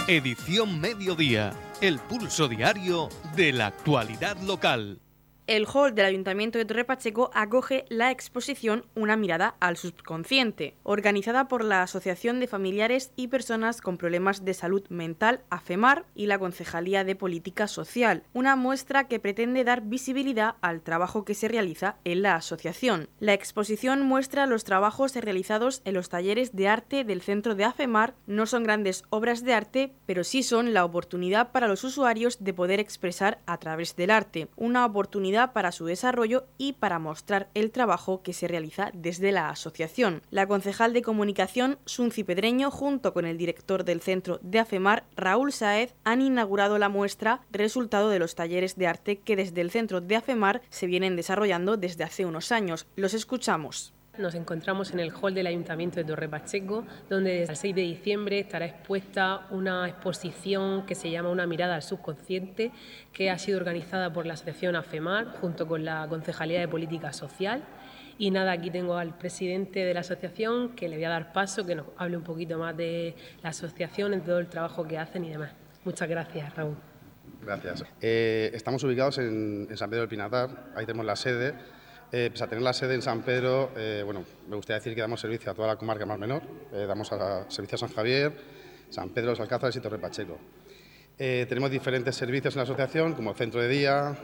Edición 0.08 0.80
Mediodía, 0.80 1.52
el 1.80 1.98
pulso 2.00 2.48
diario 2.48 3.08
de 3.36 3.52
la 3.52 3.68
actualidad 3.68 4.36
local. 4.38 5.00
El 5.48 5.66
hall 5.66 5.92
del 5.96 6.06
Ayuntamiento 6.06 6.56
de 6.56 6.64
Torre 6.64 6.84
Pacheco 6.84 7.32
acoge 7.34 7.84
la 7.88 8.12
exposición 8.12 8.86
Una 8.94 9.16
mirada 9.16 9.56
al 9.58 9.76
subconsciente, 9.76 10.76
organizada 10.84 11.48
por 11.48 11.64
la 11.64 11.82
Asociación 11.82 12.38
de 12.38 12.46
Familiares 12.46 13.10
y 13.16 13.26
Personas 13.26 13.80
con 13.80 13.98
Problemas 13.98 14.44
de 14.44 14.54
Salud 14.54 14.84
Mental, 14.88 15.40
AFEMAR, 15.50 16.04
y 16.14 16.26
la 16.26 16.38
Concejalía 16.38 17.02
de 17.02 17.16
Política 17.16 17.66
Social, 17.66 18.22
una 18.32 18.54
muestra 18.54 19.08
que 19.08 19.18
pretende 19.18 19.64
dar 19.64 19.82
visibilidad 19.82 20.54
al 20.60 20.80
trabajo 20.80 21.24
que 21.24 21.34
se 21.34 21.48
realiza 21.48 21.96
en 22.04 22.22
la 22.22 22.36
asociación. 22.36 23.08
La 23.18 23.34
exposición 23.34 24.02
muestra 24.02 24.46
los 24.46 24.62
trabajos 24.62 25.16
realizados 25.16 25.82
en 25.84 25.94
los 25.94 26.08
talleres 26.08 26.54
de 26.54 26.68
arte 26.68 27.02
del 27.02 27.20
centro 27.20 27.56
de 27.56 27.64
AFEMAR. 27.64 28.14
No 28.28 28.46
son 28.46 28.62
grandes 28.62 29.02
obras 29.10 29.42
de 29.42 29.54
arte, 29.54 29.92
pero 30.06 30.22
sí 30.22 30.44
son 30.44 30.72
la 30.72 30.84
oportunidad 30.84 31.50
para 31.50 31.66
los 31.66 31.82
usuarios 31.82 32.44
de 32.44 32.54
poder 32.54 32.78
expresar 32.78 33.40
a 33.46 33.58
través 33.58 33.96
del 33.96 34.12
arte, 34.12 34.46
una 34.54 34.86
oportunidad 34.86 35.31
para 35.52 35.72
su 35.72 35.86
desarrollo 35.86 36.44
y 36.58 36.74
para 36.74 36.98
mostrar 36.98 37.48
el 37.54 37.70
trabajo 37.70 38.22
que 38.22 38.32
se 38.32 38.48
realiza 38.48 38.90
desde 38.92 39.32
la 39.32 39.48
asociación. 39.48 40.22
La 40.30 40.46
concejal 40.46 40.92
de 40.92 41.02
comunicación, 41.02 41.78
Sunci 41.84 42.22
Pedreño, 42.24 42.70
junto 42.70 43.12
con 43.12 43.24
el 43.24 43.38
director 43.38 43.84
del 43.84 44.00
centro 44.00 44.38
de 44.42 44.58
AFEMAR, 44.58 45.04
Raúl 45.16 45.52
Saez, 45.52 45.94
han 46.04 46.20
inaugurado 46.20 46.78
la 46.78 46.88
muestra 46.88 47.40
resultado 47.50 48.10
de 48.10 48.18
los 48.18 48.34
talleres 48.34 48.76
de 48.76 48.86
arte 48.86 49.18
que 49.18 49.36
desde 49.36 49.60
el 49.60 49.70
centro 49.70 50.00
de 50.00 50.16
AFEMAR 50.16 50.62
se 50.68 50.86
vienen 50.86 51.16
desarrollando 51.16 51.76
desde 51.76 52.04
hace 52.04 52.26
unos 52.26 52.52
años. 52.52 52.86
Los 52.96 53.14
escuchamos. 53.14 53.94
Nos 54.18 54.34
encontramos 54.34 54.90
en 54.92 55.00
el 55.00 55.10
hall 55.10 55.32
del 55.32 55.46
Ayuntamiento 55.46 55.96
de 55.96 56.04
Torre 56.04 56.28
Pacheco, 56.28 56.84
donde 57.08 57.30
desde 57.30 57.52
el 57.52 57.56
6 57.56 57.74
de 57.74 57.80
diciembre 57.80 58.40
estará 58.40 58.66
expuesta 58.66 59.46
una 59.48 59.88
exposición 59.88 60.84
que 60.84 60.94
se 60.94 61.10
llama 61.10 61.30
Una 61.30 61.46
mirada 61.46 61.76
al 61.76 61.82
subconsciente, 61.82 62.72
que 63.14 63.30
ha 63.30 63.38
sido 63.38 63.56
organizada 63.56 64.12
por 64.12 64.26
la 64.26 64.34
Asociación 64.34 64.76
AFEMAR 64.76 65.28
junto 65.40 65.66
con 65.66 65.86
la 65.86 66.06
Concejalía 66.10 66.60
de 66.60 66.68
Política 66.68 67.14
Social. 67.14 67.64
Y 68.18 68.30
nada, 68.30 68.52
aquí 68.52 68.70
tengo 68.70 68.98
al 68.98 69.16
presidente 69.16 69.82
de 69.82 69.94
la 69.94 70.00
asociación 70.00 70.76
que 70.76 70.90
le 70.90 70.96
voy 70.96 71.04
a 71.06 71.08
dar 71.08 71.32
paso, 71.32 71.64
que 71.64 71.74
nos 71.74 71.86
hable 71.96 72.18
un 72.18 72.22
poquito 72.22 72.58
más 72.58 72.76
de 72.76 73.16
la 73.42 73.48
asociación, 73.48 74.10
de 74.10 74.20
todo 74.20 74.40
el 74.40 74.48
trabajo 74.48 74.86
que 74.86 74.98
hacen 74.98 75.24
y 75.24 75.30
demás. 75.30 75.52
Muchas 75.86 76.06
gracias, 76.06 76.54
Raúl. 76.54 76.76
Gracias. 77.40 77.82
Eh, 78.02 78.50
estamos 78.52 78.84
ubicados 78.84 79.16
en, 79.16 79.68
en 79.70 79.76
San 79.78 79.88
Pedro 79.88 80.02
del 80.02 80.10
Pinatar, 80.10 80.50
ahí 80.76 80.84
tenemos 80.84 81.06
la 81.06 81.16
sede 81.16 81.54
pues 82.12 82.42
a 82.42 82.46
tener 82.46 82.62
la 82.62 82.74
sede 82.74 82.94
en 82.94 83.00
San 83.00 83.22
Pedro, 83.22 83.70
eh, 83.74 84.02
bueno, 84.04 84.22
me 84.46 84.56
gustaría 84.56 84.80
decir 84.80 84.94
que 84.94 85.00
damos 85.00 85.18
servicio 85.18 85.50
a 85.50 85.54
toda 85.54 85.68
la 85.68 85.76
comarca 85.76 86.04
más 86.04 86.18
menor, 86.18 86.42
eh, 86.70 86.84
damos 86.86 87.10
a, 87.10 87.50
servicio 87.50 87.76
a 87.76 87.78
San 87.78 87.88
Javier, 87.88 88.34
San 88.90 89.08
Pedro, 89.08 89.30
Los 89.30 89.40
Alcázares 89.40 89.74
y 89.76 89.80
Torre 89.80 89.98
Pacheco. 89.98 90.38
tenemos 91.16 91.70
diferentes 91.70 92.14
servicios 92.14 92.52
en 92.54 92.58
la 92.58 92.64
asociación, 92.64 93.14
como 93.14 93.30
el 93.30 93.36
centro 93.36 93.62
de 93.62 93.68
día. 93.68 94.14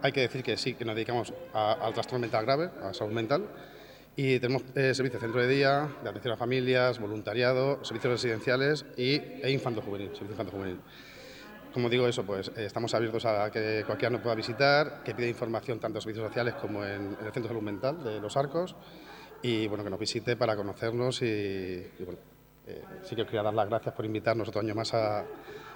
hay 0.00 0.12
que 0.12 0.20
decir 0.20 0.42
que 0.42 0.56
sí, 0.56 0.72
que 0.72 0.86
nos 0.86 0.94
dedicamos 0.94 1.34
al 1.52 1.92
trastorno 1.92 2.20
mental 2.20 2.46
grave, 2.46 2.70
a 2.82 2.94
salud 2.94 3.12
mental. 3.12 3.46
Y 4.16 4.38
tenemos 4.38 4.62
servicios 4.72 5.20
de 5.20 5.20
centro 5.20 5.42
de 5.42 5.48
día, 5.48 5.86
de 6.02 6.08
atención 6.08 6.32
a 6.32 6.38
familias, 6.38 6.98
voluntariado, 6.98 7.84
servicios 7.84 8.14
residenciales 8.14 8.86
y, 8.96 9.16
e 9.16 9.50
infanto 9.50 9.82
juvenil, 9.82 10.08
servicio 10.08 10.30
infanto 10.30 10.52
juvenil. 10.52 10.80
Como 11.72 11.88
digo 11.88 12.08
eso, 12.08 12.24
pues 12.24 12.48
eh, 12.56 12.66
estamos 12.66 12.92
abiertos 12.94 13.24
a 13.26 13.50
que 13.50 13.84
cualquiera 13.86 14.10
nos 14.10 14.20
pueda 14.22 14.34
visitar, 14.34 15.02
que 15.04 15.14
pida 15.14 15.28
información 15.28 15.78
tanto 15.78 15.98
en 15.98 16.02
servicios 16.02 16.26
sociales 16.26 16.54
como 16.54 16.84
en, 16.84 17.16
el 17.20 17.32
Centro 17.32 17.42
de 17.42 17.48
Salud 17.48 17.62
Mental 17.62 18.02
de 18.02 18.20
Los 18.20 18.36
Arcos 18.36 18.74
y 19.42 19.68
bueno, 19.68 19.84
que 19.84 19.90
nos 19.90 20.00
visite 20.00 20.36
para 20.36 20.56
conocernos 20.56 21.22
y, 21.22 21.86
bueno, 22.00 22.18
eh, 22.66 22.82
sí 23.02 23.14
que 23.14 23.22
os 23.22 23.26
quería 23.26 23.42
dar 23.42 23.54
las 23.54 23.68
gracias 23.68 23.94
por 23.94 24.04
invitarnos 24.04 24.48
otro 24.48 24.60
año 24.60 24.74
más 24.74 24.92
a, 24.94 25.24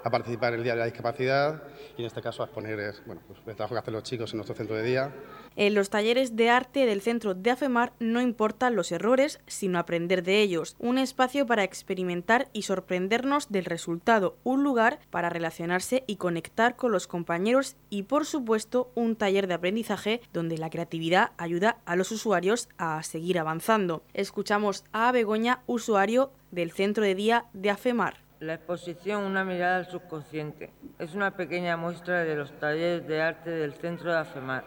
a 0.05 0.11
participar 0.11 0.53
en 0.53 0.59
el 0.61 0.65
Día 0.65 0.75
de 0.75 0.81
la 0.81 0.85
Discapacidad 0.85 1.63
y 1.97 2.03
en 2.03 2.07
este 2.07 2.21
caso 2.21 2.43
a 2.43 2.47
exponer 2.47 2.95
bueno, 3.07 3.23
pues, 3.27 3.41
el 3.47 3.57
trabajo 3.57 3.75
que 3.75 3.81
hacen 3.81 3.95
los 3.95 4.03
chicos 4.03 4.33
en 4.33 4.37
nuestro 4.37 4.55
centro 4.55 4.77
de 4.77 4.83
día. 4.83 5.13
En 5.57 5.75
los 5.75 5.89
talleres 5.89 6.37
de 6.37 6.51
arte 6.51 6.85
del 6.85 7.01
centro 7.01 7.33
de 7.35 7.51
AFEMAR 7.51 7.95
no 8.01 8.21
importan 8.21 8.77
los 8.77 8.93
errores, 8.93 9.41
sino 9.47 9.79
aprender 9.79 10.23
de 10.23 10.43
ellos. 10.43 10.77
Un 10.79 10.99
espacio 10.99 11.47
para 11.47 11.65
experimentar 11.65 12.49
y 12.53 12.63
sorprendernos 12.63 13.51
del 13.51 13.65
resultado. 13.65 14.37
Un 14.45 14.63
lugar 14.63 14.99
para 15.11 15.31
relacionarse 15.31 16.05
y 16.07 16.17
conectar 16.17 16.77
con 16.77 16.93
los 16.93 17.07
compañeros 17.07 17.77
y, 17.89 18.03
por 18.03 18.27
supuesto, 18.27 18.91
un 18.95 19.17
taller 19.17 19.47
de 19.47 19.55
aprendizaje 19.55 20.21
donde 20.35 20.59
la 20.59 20.71
creatividad 20.71 21.31
ayuda 21.39 21.79
a 21.87 21.97
los 21.97 22.11
usuarios 22.13 22.69
a 22.77 23.03
seguir 23.03 23.39
avanzando. 23.39 24.03
Escuchamos 24.13 24.85
a 24.93 25.11
Begoña, 25.13 25.63
usuario 25.67 26.31
del 26.51 26.73
centro 26.73 27.05
de 27.05 27.15
día 27.15 27.47
de 27.55 27.71
AFEMAR. 27.71 28.24
La 28.45 28.55
exposición 28.57 29.25
Una 29.25 29.43
mirada 29.43 29.79
al 29.79 29.87
subconsciente 29.87 30.71
es 30.99 31.15
una 31.15 31.31
pequeña 31.31 31.79
muestra 31.79 32.25
de 32.25 32.37
los 32.37 32.53
talleres 32.59 33.09
de 33.09 33.23
arte 33.23 33.49
del 33.49 33.73
centro 33.73 34.13
de 34.13 34.19
AFEMAR. 34.19 34.65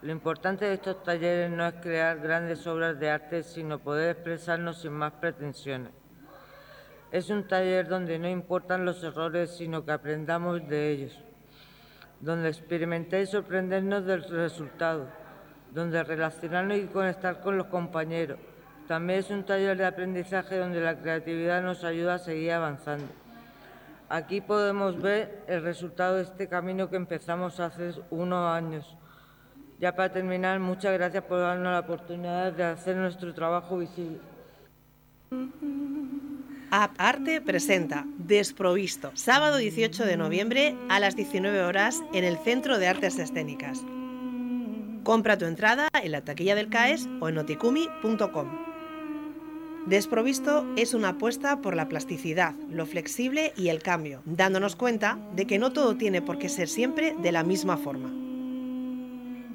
Lo 0.00 0.12
importante 0.12 0.64
de 0.64 0.72
estos 0.72 1.02
talleres 1.02 1.50
no 1.50 1.66
es 1.66 1.74
crear 1.74 2.20
grandes 2.20 2.66
obras 2.66 2.98
de 2.98 3.10
arte, 3.10 3.42
sino 3.42 3.80
poder 3.80 4.12
expresarnos 4.12 4.80
sin 4.80 4.92
más 4.92 5.12
pretensiones. 5.12 5.92
Es 7.10 7.28
un 7.28 7.46
taller 7.46 7.86
donde 7.86 8.18
no 8.18 8.30
importan 8.30 8.86
los 8.86 9.04
errores, 9.04 9.58
sino 9.58 9.84
que 9.84 9.92
aprendamos 9.92 10.66
de 10.66 10.90
ellos. 10.90 11.22
donde 12.18 12.48
experimentar 12.48 13.20
y 13.20 13.26
sorprendernos 13.26 14.06
del 14.06 14.24
resultado, 14.24 15.08
donde 15.70 16.02
relacionarnos 16.02 16.78
y 16.78 16.86
conectar 16.86 17.42
con 17.42 17.58
los 17.58 17.66
compañeros. 17.66 18.38
También 18.92 19.20
es 19.20 19.30
un 19.30 19.42
taller 19.42 19.74
de 19.78 19.86
aprendizaje 19.86 20.58
donde 20.58 20.78
la 20.78 20.98
creatividad 20.98 21.62
nos 21.62 21.82
ayuda 21.82 22.16
a 22.16 22.18
seguir 22.18 22.52
avanzando. 22.52 23.06
Aquí 24.10 24.42
podemos 24.42 25.00
ver 25.00 25.44
el 25.46 25.62
resultado 25.62 26.16
de 26.16 26.24
este 26.24 26.46
camino 26.46 26.90
que 26.90 26.96
empezamos 26.96 27.58
hace 27.58 27.94
unos 28.10 28.54
años. 28.54 28.94
Ya 29.80 29.96
para 29.96 30.12
terminar, 30.12 30.60
muchas 30.60 30.92
gracias 30.92 31.24
por 31.24 31.40
darnos 31.40 31.72
la 31.72 31.78
oportunidad 31.78 32.52
de 32.52 32.64
hacer 32.64 32.94
nuestro 32.96 33.32
trabajo 33.32 33.78
visible. 33.78 34.18
App 36.70 36.92
Arte 36.98 37.40
presenta 37.40 38.04
Desprovisto, 38.18 39.12
sábado 39.14 39.56
18 39.56 40.04
de 40.04 40.18
noviembre 40.18 40.76
a 40.90 41.00
las 41.00 41.16
19 41.16 41.62
horas 41.62 42.02
en 42.12 42.24
el 42.24 42.36
Centro 42.36 42.78
de 42.78 42.88
Artes 42.88 43.18
Escénicas. 43.18 43.82
Compra 45.02 45.38
tu 45.38 45.46
entrada 45.46 45.88
en 45.94 46.12
la 46.12 46.20
taquilla 46.20 46.54
del 46.54 46.68
CAES 46.68 47.08
o 47.22 47.30
en 47.30 47.36
noticumi.com. 47.36 48.71
Desprovisto 49.86 50.64
es 50.76 50.94
una 50.94 51.10
apuesta 51.10 51.60
por 51.60 51.74
la 51.74 51.88
plasticidad, 51.88 52.54
lo 52.70 52.86
flexible 52.86 53.52
y 53.56 53.68
el 53.68 53.82
cambio, 53.82 54.22
dándonos 54.24 54.76
cuenta 54.76 55.18
de 55.34 55.46
que 55.46 55.58
no 55.58 55.72
todo 55.72 55.96
tiene 55.96 56.22
por 56.22 56.38
qué 56.38 56.48
ser 56.48 56.68
siempre 56.68 57.16
de 57.20 57.32
la 57.32 57.42
misma 57.42 57.76
forma. 57.76 58.10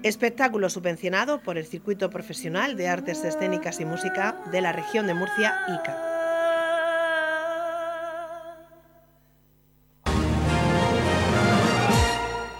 Espectáculo 0.04 0.70
subvencionado 0.70 1.42
por 1.42 1.58
el 1.58 1.66
Circuito 1.66 2.10
Profesional 2.10 2.76
de 2.76 2.90
Artes 2.90 3.24
Escénicas 3.24 3.80
y 3.80 3.86
Música 3.86 4.44
de 4.52 4.62
la 4.62 4.74
región 4.74 5.08
de 5.08 5.13
Murcia, 5.13 5.56
ICA. 5.70 6.04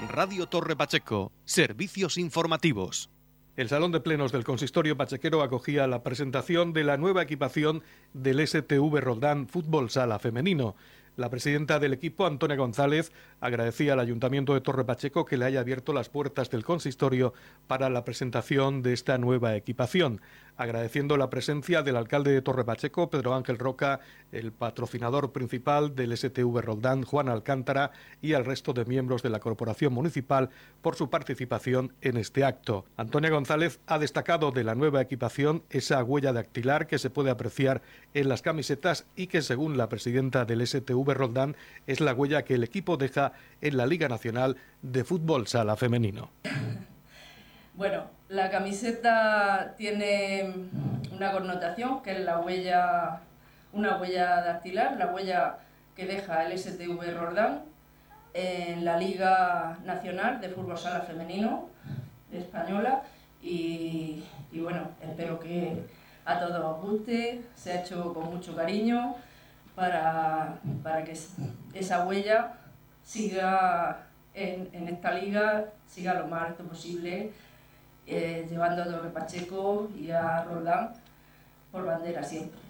Radio 0.08 0.48
Torre 0.48 0.76
Pacheco, 0.76 1.34
servicios 1.44 2.18
informativos. 2.18 3.12
El 3.58 3.70
Salón 3.70 3.92
de 3.92 4.00
Plenos 4.00 4.32
del 4.32 4.44
Consistorio 4.44 4.98
Pachequero 4.98 5.42
acogía 5.42 5.88
la 5.88 6.04
presentación 6.04 6.74
de 6.74 6.84
la 6.84 6.96
nueva 6.96 7.24
equipación 7.24 7.82
del 8.14 8.48
STV 8.48 9.00
Roldán 9.02 9.48
Fútbol 9.48 9.90
Sala 9.90 10.20
Femenino. 10.20 10.76
La 11.16 11.32
presidenta 11.32 11.80
del 11.80 11.94
equipo, 11.94 12.28
Antonia 12.28 12.56
González, 12.56 13.12
agradecía 13.40 13.94
al 13.94 14.00
Ayuntamiento 14.00 14.54
de 14.54 14.62
Torre 14.62 14.86
Pacheco 14.86 15.26
que 15.26 15.38
le 15.38 15.46
haya 15.46 15.62
abierto 15.62 15.92
las 15.92 16.08
puertas 16.08 16.52
del 16.52 16.64
consistorio 16.64 17.34
para 17.66 17.90
la 17.90 18.06
presentación 18.06 18.84
de 18.84 18.94
esta 18.94 19.18
nueva 19.18 19.56
equipación 19.56 20.22
agradeciendo 20.58 21.18
la 21.18 21.30
presencia 21.30 21.84
del 21.84 21.96
alcalde 21.96 22.32
de 22.32 22.42
Torre 22.42 22.66
Pacheco, 22.66 23.10
Pedro 23.10 23.36
Ángel 23.36 23.58
Roca, 23.58 24.00
el 24.32 24.52
patrocinador 24.52 25.32
principal 25.32 25.96
del 25.96 26.18
STV 26.18 26.62
Roldán, 26.62 27.04
Juan 27.04 27.30
Alcántara, 27.30 27.92
y 28.22 28.34
al 28.34 28.46
resto 28.46 28.74
de 28.74 28.86
miembros 28.86 29.24
de 29.24 29.30
la 29.30 29.40
Corporación 29.40 29.94
Municipal 29.94 30.50
por 30.82 30.96
su 30.96 31.10
participación 31.10 31.94
en 32.02 32.18
este 32.18 32.44
acto. 32.44 32.86
Antonia 32.98 33.30
González 33.30 33.80
ha 33.88 34.00
destacado 34.00 34.52
de 34.52 34.64
la 34.64 34.76
nueva 34.76 35.02
equipación 35.02 35.64
esa 35.70 36.04
huella 36.04 36.34
dactilar 36.34 36.88
que 36.88 37.00
se 37.00 37.10
puede 37.10 37.30
apreciar 37.30 37.82
en 38.14 38.28
las 38.30 38.42
camisetas 38.42 39.06
y 39.16 39.28
que, 39.28 39.42
según 39.42 39.78
la 39.78 39.90
presidenta 39.90 40.46
del 40.46 40.66
STV 40.66 41.14
Roldán, 41.14 41.56
es 41.86 42.02
la 42.02 42.14
huella 42.14 42.44
que 42.44 42.56
el 42.56 42.64
equipo 42.64 42.98
deja 42.98 43.34
en 43.62 43.78
la 43.78 43.86
Liga 43.86 44.08
Nacional 44.08 44.58
de 44.82 45.04
Fútbol 45.04 45.48
Sala 45.48 45.76
Femenino. 45.76 46.32
Bueno, 47.76 48.17
la 48.30 48.50
camiseta 48.50 49.74
tiene 49.78 50.54
una 51.12 51.32
connotación 51.32 52.02
que 52.02 52.12
es 52.12 52.20
la 52.20 52.40
huella, 52.40 53.22
una 53.72 53.98
huella 53.98 54.42
dactilar, 54.42 54.98
la 54.98 55.08
huella 55.14 55.60
que 55.96 56.06
deja 56.06 56.46
el 56.46 56.58
STV 56.58 57.18
Rordán 57.18 57.64
en 58.34 58.84
la 58.84 58.98
Liga 58.98 59.78
Nacional 59.86 60.42
de 60.42 60.50
Fútbol 60.50 60.78
Sala 60.78 61.02
Femenino 61.02 61.70
española. 62.32 63.04
Y, 63.42 64.24
bueno, 64.52 64.90
espero 65.02 65.40
que 65.40 65.86
a 66.26 66.40
todos 66.40 66.60
os 66.64 66.82
guste, 66.82 67.42
se 67.56 67.72
ha 67.72 67.82
hecho 67.82 68.14
con 68.14 68.26
mucho 68.26 68.56
cariño 68.56 69.16
para, 69.74 70.60
que 71.06 71.18
esa 71.74 72.06
huella 72.06 72.54
siga 73.04 74.08
en, 74.34 74.70
en 74.74 74.90
esta 74.90 75.14
liga, 75.14 75.66
siga 75.88 76.16
lo 76.16 76.28
más 76.28 76.50
alto 76.50 76.64
posible 76.66 77.32
eh, 78.08 78.48
llevando 78.50 78.84
a 78.84 78.86
Torre 78.86 79.10
Pacheco 79.10 79.90
y 80.00 80.12
a 80.12 80.44
Roldán 80.46 80.94
por 81.72 81.86
bandera 81.86 82.24
siempre. 82.24 82.68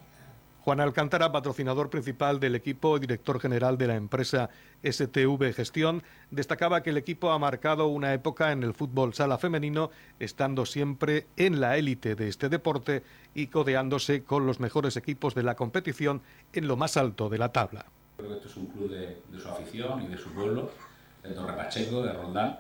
Juan 0.68 0.82
Alcántara, 0.82 1.32
patrocinador 1.32 1.90
principal 1.90 2.42
del 2.42 2.56
equipo 2.56 2.98
y 2.98 3.00
director 3.00 3.40
general 3.40 3.78
de 3.78 3.88
la 3.88 3.96
empresa 3.96 4.50
STV 4.84 5.54
Gestión, 5.54 6.04
destacaba 6.30 6.84
que 6.84 6.90
el 6.90 6.98
equipo 6.98 7.32
ha 7.32 7.40
marcado 7.40 7.88
una 7.88 8.14
época 8.14 8.52
en 8.52 8.64
el 8.64 8.74
fútbol 8.74 9.14
sala 9.14 9.38
femenino, 9.38 9.92
estando 10.20 10.66
siempre 10.66 11.28
en 11.38 11.62
la 11.62 11.78
élite 11.78 12.16
de 12.16 12.28
este 12.28 12.50
deporte 12.50 13.04
y 13.34 13.48
codeándose 13.48 14.24
con 14.24 14.46
los 14.46 14.60
mejores 14.60 14.98
equipos 14.98 15.36
de 15.36 15.44
la 15.44 15.56
competición 15.56 16.22
en 16.52 16.68
lo 16.68 16.76
más 16.76 16.98
alto 16.98 17.30
de 17.30 17.38
la 17.38 17.54
tabla. 17.54 17.86
Creo 18.18 18.30
que 18.32 18.36
esto 18.36 18.50
es 18.50 18.58
un 18.58 18.66
club 18.66 18.92
de, 18.92 19.22
de 19.32 19.40
su 19.40 19.48
afición 19.48 20.02
y 20.02 20.08
de 20.08 20.18
su 20.18 20.34
pueblo, 20.34 20.70
de 21.24 21.30
Torre 21.30 21.54
Pacheco, 21.54 22.04
de 22.04 22.12
Roldán, 22.12 22.60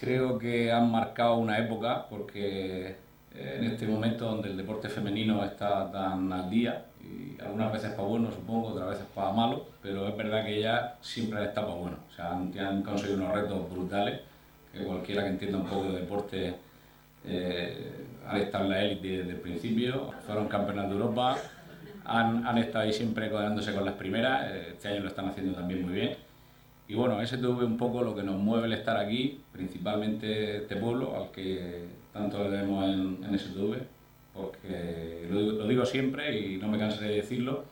creo 0.00 0.38
que 0.38 0.72
han 0.72 0.90
marcado 0.90 1.36
una 1.36 1.58
época 1.58 2.06
porque 2.08 2.96
eh, 3.34 3.56
en 3.58 3.64
este 3.64 3.86
momento 3.86 4.24
donde 4.24 4.48
el 4.48 4.56
deporte 4.56 4.88
femenino 4.88 5.44
está 5.44 5.92
tan 5.92 6.32
al 6.32 6.48
día 6.48 6.86
y 7.02 7.40
algunas 7.40 7.72
veces 7.72 7.90
para 7.90 8.08
bueno 8.08 8.30
supongo, 8.30 8.68
otras 8.68 8.90
veces 8.90 9.04
para 9.14 9.30
malo, 9.32 9.66
pero 9.82 10.08
es 10.08 10.16
verdad 10.16 10.44
que 10.44 10.60
ya 10.60 10.96
siempre 11.02 11.44
está 11.44 11.62
para 11.62 11.74
bueno. 11.74 11.96
O 12.10 12.14
sea, 12.14 12.32
han, 12.32 12.82
conseguido 12.82 13.22
unos 13.22 13.34
retos 13.34 13.70
brutales 13.70 14.20
que 14.72 14.84
cualquiera 14.84 15.22
que 15.24 15.28
entienda 15.30 15.58
un 15.58 15.66
poco 15.66 15.92
de 15.92 16.00
deporte 16.00 16.54
eh, 17.26 18.06
ha 18.26 18.38
estado 18.38 18.64
en 18.64 18.70
la 18.70 18.82
élite 18.82 19.18
desde 19.18 19.30
el 19.32 19.40
principio, 19.40 20.12
fueron 20.24 20.48
campeonas 20.48 20.88
de 20.88 20.92
Europa, 20.92 21.36
han, 22.04 22.46
han 22.46 22.58
estado 22.58 22.84
ahí 22.84 22.92
siempre 22.92 23.30
codeándose 23.30 23.74
con 23.74 23.84
las 23.84 23.94
primeras, 23.94 24.50
eh, 24.50 24.68
este 24.72 24.88
año 24.88 25.00
lo 25.00 25.08
están 25.08 25.28
haciendo 25.28 25.54
también 25.54 25.82
muy 25.84 25.94
bien 25.94 26.29
y 26.90 26.94
bueno, 26.96 27.22
ese 27.22 27.38
tuve 27.38 27.64
un 27.64 27.76
poco 27.76 28.02
lo 28.02 28.16
que 28.16 28.24
nos 28.24 28.34
mueve 28.34 28.66
el 28.66 28.72
estar 28.72 28.96
aquí, 28.96 29.40
principalmente 29.52 30.56
este 30.56 30.74
pueblo, 30.74 31.16
al 31.16 31.30
que 31.30 31.84
tanto 32.12 32.42
le 32.42 32.50
debemos 32.50 32.84
en, 32.84 33.22
en 33.22 33.38
STV, 33.38 33.76
porque 34.34 35.28
lo, 35.30 35.68
digo 35.68 35.86
siempre 35.86 36.36
y 36.36 36.56
no 36.56 36.66
me 36.66 36.80
cansaré 36.80 37.10
de 37.10 37.16
decirlo, 37.18 37.62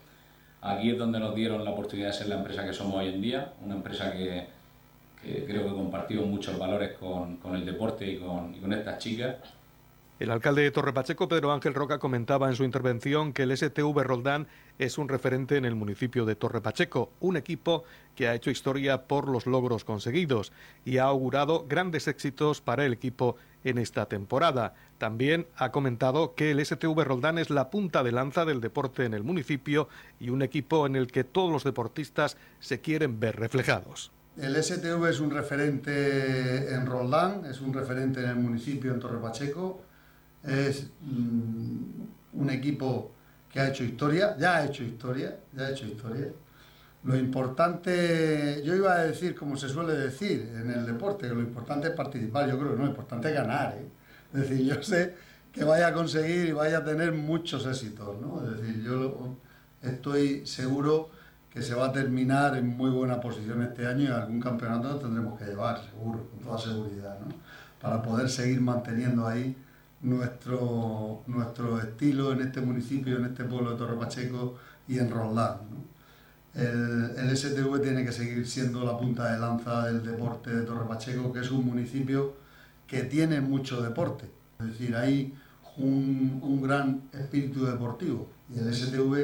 aquí 0.61 0.91
es 0.91 0.99
donde 0.99 1.19
nos 1.19 1.35
dieron 1.35 1.65
la 1.65 1.73
oportunidad 1.73 2.09
de 2.09 2.13
ser 2.13 2.29
la 2.29 2.37
empresa 2.37 2.65
que 2.65 2.73
somos 2.73 2.95
hoy 2.95 3.09
en 3.09 3.21
día, 3.21 3.55
una 3.61 3.75
empresa 3.75 4.13
que, 4.13 4.47
creo 5.47 5.65
que 5.65 5.75
compartimos 5.75 6.27
muchos 6.27 6.57
valores 6.57 6.93
con, 6.93 7.41
el 7.57 7.67
deporte 7.67 8.09
y 8.09 8.19
con 8.19 8.73
estas 8.73 8.99
chicas 8.99 9.35
el 10.19 10.33
alcalde 10.33 10.63
de 10.63 10.73
Torre 10.73 10.93
Pacheco, 10.93 11.29
Pedro 11.29 11.53
Ángel 11.53 11.75
Roca, 11.75 11.99
comentaba 11.99 12.49
en 12.49 12.57
su 12.57 12.65
intervención 12.65 13.33
que 13.33 13.45
el 13.45 13.57
STV 13.57 14.03
Roldán 14.03 14.49
es 14.79 14.99
un 14.99 15.09
referente 15.09 15.57
en 15.57 15.65
el 15.65 15.77
municipio 15.77 16.25
de 16.25 16.35
Torre 16.35 16.61
Pacheco, 16.61 17.13
un 17.21 17.37
equipo 17.37 17.85
que 18.17 18.27
ha 18.27 18.35
hecho 18.35 18.51
historia 18.51 19.07
por 19.07 19.29
los 19.29 19.47
logros 19.47 19.85
conseguidos 19.85 20.53
y 20.85 20.99
ha 20.99 21.05
augurado 21.05 21.67
grandes 21.69 22.09
éxitos 22.09 22.61
para 22.61 22.85
el 22.85 22.93
equipo 22.93 23.37
en 23.63 23.79
esta 23.79 24.07
temporada. 24.07 24.75
También 24.99 25.47
ha 25.57 25.71
comentado 25.71 26.35
que 26.35 26.51
el 26.51 26.65
STV 26.65 27.05
Roldán 27.05 27.39
es 27.39 27.51
la 27.51 27.71
punta 27.71 28.03
de 28.03 28.11
lanza 28.11 28.45
del 28.45 28.61
deporte 28.61 29.05
en 29.05 29.15
el 29.15 29.23
municipio 29.23 29.89
y 30.19 30.31
un 30.31 30.43
equipo 30.43 30.85
en 30.87 30.97
el 30.97 31.07
que 31.07 31.23
todos 31.23 31.53
los 31.53 31.63
deportistas 31.63 32.37
se 32.59 32.81
quieren 32.81 33.21
ver 33.21 33.37
reflejados. 33.37 34.11
El 34.37 34.61
STV 34.61 35.07
es 35.07 35.21
un 35.21 35.31
referente 35.31 36.73
en 36.73 36.87
Roldán, 36.87 37.45
es 37.45 37.61
un 37.61 37.73
referente 37.73 38.21
en 38.21 38.31
el 38.31 38.37
municipio 38.37 38.93
en 38.93 38.99
Torre 38.99 39.21
Pacheco 39.21 39.83
es 40.43 40.91
mm, 41.01 42.41
un 42.41 42.51
equipo 42.51 43.13
que 43.51 43.61
ha 43.61 43.69
hecho 43.69 43.85
historia, 43.85 44.37
ya 44.39 44.57
ha 44.57 44.67
hecho 44.67 44.83
historia, 44.83 45.39
ya 45.55 45.67
ha 45.67 45.71
hecho 45.71 45.87
historia. 45.87 46.29
Lo 47.05 47.17
importante, 47.17 48.63
yo 48.65 48.75
iba 48.75 48.93
a 48.93 49.05
decir, 49.05 49.35
como 49.35 49.57
se 49.57 49.69
suele 49.69 49.95
decir 49.95 50.53
en 50.55 50.71
el 50.71 50.85
deporte, 50.85 51.29
que 51.29 51.35
lo 51.35 51.41
importante 51.41 51.89
es 51.89 51.95
participar, 51.95 52.49
yo 52.49 52.59
creo 52.59 52.73
que 52.73 52.77
no, 52.77 52.83
lo 52.83 52.91
importante 52.91 53.29
es 53.29 53.35
ganar. 53.35 53.77
¿eh? 53.79 53.87
Es 54.35 54.41
decir, 54.49 54.67
yo 54.67 54.83
sé 54.83 55.15
que 55.53 55.65
vaya 55.65 55.89
a 55.89 55.93
conseguir 55.93 56.49
y 56.49 56.53
vaya 56.53 56.79
a 56.79 56.85
tener 56.85 57.13
muchos 57.13 57.67
éxitos, 57.67 58.21
¿no? 58.21 58.45
Es 58.45 58.61
decir, 58.61 58.83
yo 58.83 59.37
estoy 59.83 60.47
seguro 60.47 61.11
que 61.51 61.63
se 61.63 61.75
va 61.75 61.87
a 61.87 61.93
terminar 61.93 62.57
en 62.57 62.67
muy 62.67 62.91
buena 62.91 63.21
posición 63.21 63.63
este 63.63 63.87
año 63.87 64.05
y 64.05 64.07
algún 64.09 64.41
campeonato 64.41 64.99
tendremos 64.99 65.39
que 65.39 65.47
llevar, 65.47 65.83
seguro, 65.83 66.29
con 66.31 66.41
toda 66.41 66.59
seguridad, 66.59 67.19
¿no? 67.21 67.35
Para 67.81 68.03
poder 68.03 68.29
seguir 68.29 68.61
manteniendo 68.61 69.27
ahí 69.27 69.57
nuestro, 70.03 71.23
nuestro 71.27 71.81
estilo 71.81 72.33
en 72.33 72.43
este 72.43 72.61
municipio, 72.61 73.17
en 73.19 73.27
este 73.27 73.45
pueblo 73.45 73.73
de 73.73 73.77
Torre 73.77 73.97
Pacheco 73.97 74.57
y 74.87 74.99
en 74.99 75.11
Roldán. 75.11 75.59
El, 76.55 77.13
el, 77.17 77.37
STV 77.37 77.81
tiene 77.81 78.05
que 78.05 78.13
seguir 78.13 78.47
siendo 78.47 78.85
la 78.85 78.97
punta 78.97 79.33
de 79.33 79.39
lanza 79.39 79.87
del 79.87 80.05
deporte 80.05 80.55
de 80.55 80.63
Torre 80.63 80.87
Pacheco, 80.89 81.33
que 81.33 81.41
es 81.41 81.51
un 81.51 81.67
municipio 81.67 82.35
que 82.87 83.03
tiene 83.03 83.41
mucho 83.41 83.83
deporte. 83.83 84.31
Es 84.59 84.67
decir, 84.67 84.97
hay 84.97 85.35
un, 85.77 86.41
un 86.43 86.63
gran 86.63 87.03
espíritu 87.13 87.65
deportivo 87.65 88.29
y 88.53 88.59
el 88.59 88.75
STV 88.75 89.15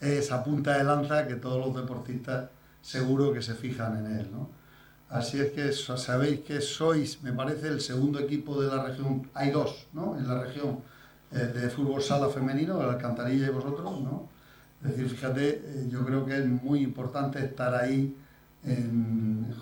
es 0.00 0.24
esa 0.24 0.44
punta 0.44 0.76
de 0.76 0.84
lanza 0.84 1.26
que 1.26 1.34
todos 1.34 1.64
los 1.64 1.74
deportistas 1.74 2.50
seguro 2.82 3.32
que 3.32 3.42
se 3.42 3.54
fijan 3.54 4.04
en 4.04 4.18
él. 4.18 4.30
Así 5.08 5.38
es 5.38 5.52
que 5.52 5.72
sabéis 5.72 6.40
que 6.40 6.60
sois, 6.60 7.22
me 7.22 7.32
parece, 7.32 7.68
el 7.68 7.80
segundo 7.80 8.18
equipo 8.18 8.60
de 8.60 8.68
la 8.68 8.84
región, 8.84 9.28
hay 9.34 9.50
dos, 9.50 9.86
¿no? 9.92 10.18
En 10.18 10.26
la 10.26 10.42
región 10.42 10.80
eh, 11.30 11.38
de 11.38 11.70
fútbol 11.70 12.02
sala 12.02 12.28
femenino, 12.28 12.82
el 12.82 12.88
Alcantarilla 12.88 13.46
y 13.46 13.50
vosotros, 13.50 14.00
¿no? 14.00 14.28
Es 14.82 14.90
decir, 14.90 15.08
fíjate, 15.08 15.48
eh, 15.48 15.88
yo 15.88 16.04
creo 16.04 16.26
que 16.26 16.36
es 16.38 16.46
muy 16.46 16.80
importante 16.80 17.38
estar 17.44 17.74
ahí 17.74 18.16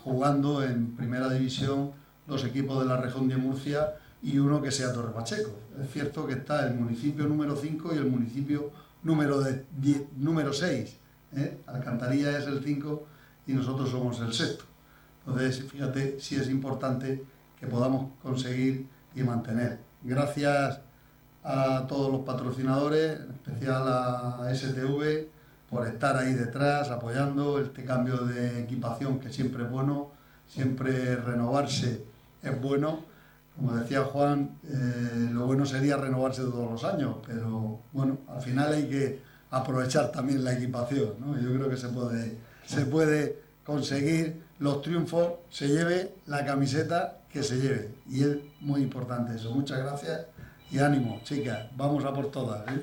jugando 0.02 0.64
en 0.64 0.96
primera 0.96 1.28
división 1.28 1.90
los 2.26 2.42
equipos 2.42 2.80
de 2.80 2.86
la 2.86 2.96
región 2.96 3.28
de 3.28 3.36
Murcia 3.36 3.96
y 4.22 4.38
uno 4.38 4.62
que 4.62 4.70
sea 4.70 4.92
Torre 4.92 5.12
Pacheco. 5.12 5.50
Es 5.82 5.90
cierto 5.90 6.26
que 6.26 6.34
está 6.34 6.66
el 6.66 6.74
municipio 6.74 7.26
número 7.26 7.54
5 7.54 7.94
y 7.94 7.98
el 7.98 8.06
municipio 8.06 8.70
número, 9.02 9.40
de, 9.40 9.66
número 10.16 10.52
6. 10.52 10.96
¿eh? 11.36 11.58
Alcantarilla 11.66 12.38
es 12.38 12.46
el 12.46 12.64
5 12.64 13.06
y 13.46 13.52
nosotros 13.52 13.90
somos 13.90 14.18
el 14.20 14.32
sexto. 14.32 14.64
Entonces, 15.26 15.64
fíjate 15.64 16.20
si 16.20 16.36
es 16.36 16.48
importante 16.48 17.24
que 17.58 17.66
podamos 17.66 18.12
conseguir 18.22 18.86
y 19.14 19.22
mantener. 19.22 19.78
Gracias 20.02 20.80
a 21.42 21.86
todos 21.86 22.12
los 22.12 22.22
patrocinadores, 22.22 23.20
en 23.20 23.30
especial 23.32 23.84
a 23.86 24.50
STV, 24.54 25.28
por 25.68 25.86
estar 25.86 26.16
ahí 26.16 26.34
detrás, 26.34 26.90
apoyando 26.90 27.60
este 27.60 27.84
cambio 27.84 28.18
de 28.18 28.62
equipación 28.62 29.18
que 29.18 29.32
siempre 29.32 29.64
es 29.64 29.70
bueno, 29.70 30.12
siempre 30.46 31.16
renovarse 31.16 32.04
es 32.42 32.60
bueno. 32.60 33.04
Como 33.56 33.74
decía 33.74 34.04
Juan, 34.04 34.58
eh, 34.64 35.30
lo 35.32 35.46
bueno 35.46 35.64
sería 35.66 35.96
renovarse 35.96 36.42
todos 36.42 36.70
los 36.70 36.84
años, 36.84 37.16
pero 37.26 37.80
bueno, 37.92 38.18
al 38.28 38.40
final 38.40 38.72
hay 38.72 38.88
que 38.88 39.22
aprovechar 39.50 40.12
también 40.12 40.44
la 40.44 40.52
equipación, 40.52 41.14
¿no? 41.20 41.38
Yo 41.40 41.54
creo 41.54 41.68
que 41.68 41.76
se 41.76 41.88
puede, 41.88 42.36
se 42.66 42.84
puede 42.86 43.42
conseguir 43.64 44.43
los 44.58 44.82
triunfos, 44.82 45.34
se 45.50 45.68
lleve 45.68 46.14
la 46.26 46.44
camiseta 46.44 47.18
que 47.32 47.42
se 47.42 47.56
lleve. 47.56 47.94
Y 48.08 48.22
es 48.22 48.36
muy 48.60 48.82
importante 48.82 49.34
eso. 49.34 49.50
Muchas 49.50 49.78
gracias 49.78 50.26
y 50.70 50.78
ánimo, 50.78 51.20
chicas. 51.24 51.66
Vamos 51.76 52.04
a 52.04 52.12
por 52.12 52.30
todas. 52.30 52.64
¿eh? 52.68 52.82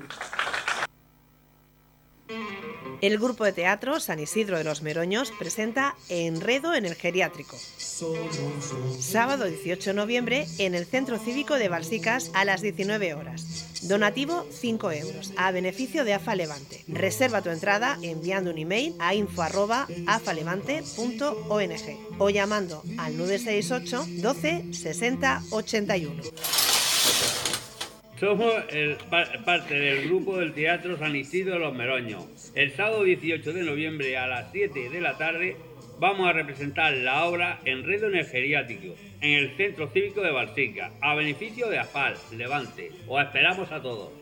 El 3.02 3.18
grupo 3.18 3.44
de 3.44 3.52
teatro 3.52 3.98
San 3.98 4.20
Isidro 4.20 4.56
de 4.56 4.64
los 4.64 4.82
Meroños 4.82 5.32
presenta 5.36 5.96
Enredo 6.08 6.72
en 6.72 6.86
el 6.86 6.94
Geriátrico. 6.94 7.58
Sábado 9.00 9.46
18 9.46 9.90
de 9.90 9.94
noviembre 9.94 10.46
en 10.58 10.76
el 10.76 10.86
Centro 10.86 11.18
Cívico 11.18 11.56
de 11.56 11.68
Balsicas 11.68 12.30
a 12.32 12.44
las 12.44 12.62
19 12.62 13.14
horas. 13.14 13.80
Donativo 13.82 14.46
5 14.52 14.92
euros 14.92 15.32
a 15.36 15.50
beneficio 15.50 16.04
de 16.04 16.14
AFA 16.14 16.36
Levante. 16.36 16.84
Reserva 16.86 17.42
tu 17.42 17.50
entrada 17.50 17.98
enviando 18.02 18.52
un 18.52 18.58
email 18.58 18.94
a 19.00 19.16
info.afalevante.ong 19.16 21.72
o 22.18 22.30
llamando 22.30 22.84
al 22.98 23.16
968 23.16 24.06
12 24.22 24.72
60 24.72 25.42
81. 25.50 26.22
Somos 28.18 28.52
parte 29.44 29.74
del 29.74 30.06
grupo 30.06 30.38
del 30.38 30.52
Teatro 30.52 30.96
San 30.96 31.16
Isidro 31.16 31.54
de 31.54 31.58
los 31.58 31.74
Meroños. 31.74 32.52
El 32.54 32.70
sábado 32.72 33.02
18 33.02 33.52
de 33.52 33.62
noviembre 33.62 34.16
a 34.16 34.26
las 34.26 34.52
7 34.52 34.90
de 34.90 35.00
la 35.00 35.18
tarde 35.18 35.56
vamos 35.98 36.28
a 36.28 36.32
representar 36.32 36.92
la 36.94 37.24
obra 37.24 37.60
Enredo 37.64 38.08
en 38.08 38.16
el 38.16 38.26
Geriátrico 38.26 38.94
en 39.20 39.38
el 39.38 39.56
Centro 39.56 39.88
Cívico 39.88 40.20
de 40.20 40.32
Balsica, 40.32 40.92
a 41.00 41.14
beneficio 41.14 41.68
de 41.68 41.78
AFAL, 41.78 42.16
Levante. 42.36 42.90
Os 43.06 43.22
esperamos 43.22 43.70
a 43.70 43.80
todos. 43.80 44.21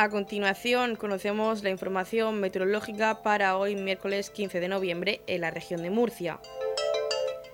A 0.00 0.08
continuación 0.08 0.96
conocemos 0.96 1.62
la 1.62 1.68
información 1.68 2.40
meteorológica 2.40 3.22
para 3.22 3.58
hoy 3.58 3.76
miércoles 3.76 4.30
15 4.30 4.58
de 4.58 4.66
noviembre 4.66 5.20
en 5.26 5.42
la 5.42 5.50
región 5.50 5.82
de 5.82 5.90
Murcia. 5.90 6.40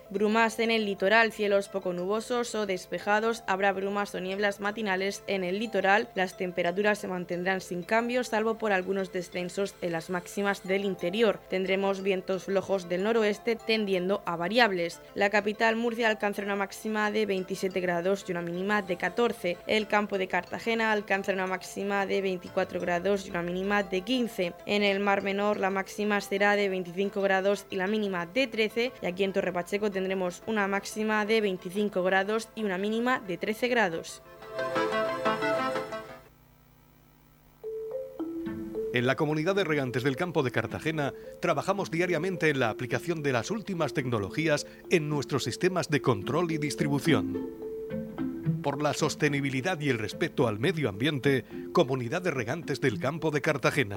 Brumas 0.09 0.61
en 0.61 0.71
el 0.71 0.87
litoral, 0.87 1.33
cielos 1.33 1.69
poco 1.69 1.93
nubosos 1.93 2.55
o 2.55 2.65
despejados, 2.65 3.43
habrá 3.49 3.73
brumas 3.73 4.15
o 4.15 4.21
nieblas 4.21 4.61
matinales 4.61 5.25
en 5.27 5.43
el 5.43 5.59
litoral, 5.59 6.09
las 6.15 6.37
temperaturas 6.37 7.01
se 7.01 7.09
mantendrán 7.09 7.61
sin 7.61 7.83
cambios 7.83 8.29
salvo 8.29 8.55
por 8.55 8.73
algunos 8.73 9.13
descensos 9.13 9.75
en 9.83 9.91
las 9.91 10.09
máximas 10.09 10.63
del 10.63 10.85
interior. 10.85 11.41
Tendremos 11.51 12.03
vientos 12.03 12.45
flojos 12.45 12.89
del 12.89 13.03
noroeste 13.03 13.57
tendiendo 13.57 14.23
a 14.27 14.37
variables. 14.37 15.01
La 15.15 15.31
capital 15.31 15.75
Murcia 15.75 16.09
alcanzará 16.09 16.47
una 16.47 16.57
máxima 16.57 17.11
de 17.11 17.27
27 17.27 17.81
grados 17.81 18.25
y 18.29 18.33
una 18.33 18.43
mínima 18.43 18.83
de 18.83 18.97
14. 18.97 19.57
El 19.67 19.89
campo 19.89 20.19
de 20.19 20.29
Cartagena 20.29 20.93
alcanzará 20.93 21.35
una 21.37 21.49
máxima 21.49 22.07
de 22.07 22.23
24 22.23 22.81
grados 22.81 23.27
y 23.27 23.31
una 23.31 23.43
mínima 23.43 23.83
de 23.83 24.03
15. 24.03 24.53
En 24.67 24.85
el 24.85 25.01
Mar 25.01 25.23
Menor 25.23 25.59
la 25.59 25.71
máxima 25.71 26.21
será 26.21 26.55
de 26.55 26.69
25 26.69 27.21
grados 27.23 27.67
y 27.71 27.77
la 27.77 27.89
mínima 27.89 28.27
de 28.27 28.47
13 28.47 28.93
y 29.03 29.07
aquí 29.07 29.25
en 29.25 29.33
Torre 29.33 29.53
Pacheco 29.53 29.91
tendremos 29.97 30.43
una 30.47 30.69
máxima 30.69 31.25
de 31.25 31.41
25 31.41 32.03
grados 32.03 32.51
y 32.55 32.65
una 32.65 32.77
mínima 32.77 33.19
de 33.19 33.39
13 33.39 33.69
grados. 33.69 34.23
En 38.93 39.07
la 39.07 39.17
comunidad 39.17 39.55
de 39.55 39.65
regantes 39.65 40.03
del 40.03 40.15
campo 40.15 40.43
de 40.43 40.51
Cartagena 40.51 41.15
trabajamos 41.41 41.91
diariamente 41.91 42.51
en 42.51 42.61
la 42.61 42.69
aplicación 42.69 43.23
de 43.23 43.33
las 43.33 43.51
últimas 43.51 43.95
tecnologías 43.95 44.67
en 44.91 45.09
nuestros 45.09 45.45
sistemas 45.45 45.89
de 45.89 46.03
control 46.03 46.53
y 46.53 46.59
distribución. 46.59 47.49
Por 48.63 48.83
la 48.83 48.93
sostenibilidad 48.93 49.81
y 49.81 49.89
el 49.89 49.99
respeto 49.99 50.47
al 50.47 50.59
medio 50.59 50.91
ambiente, 50.91 51.47
Comunidad 51.73 52.21
de 52.21 52.33
Regantes 52.33 52.83
del 52.83 52.99
Campo 52.99 53.31
de 53.31 53.41
Cartagena. 53.41 53.97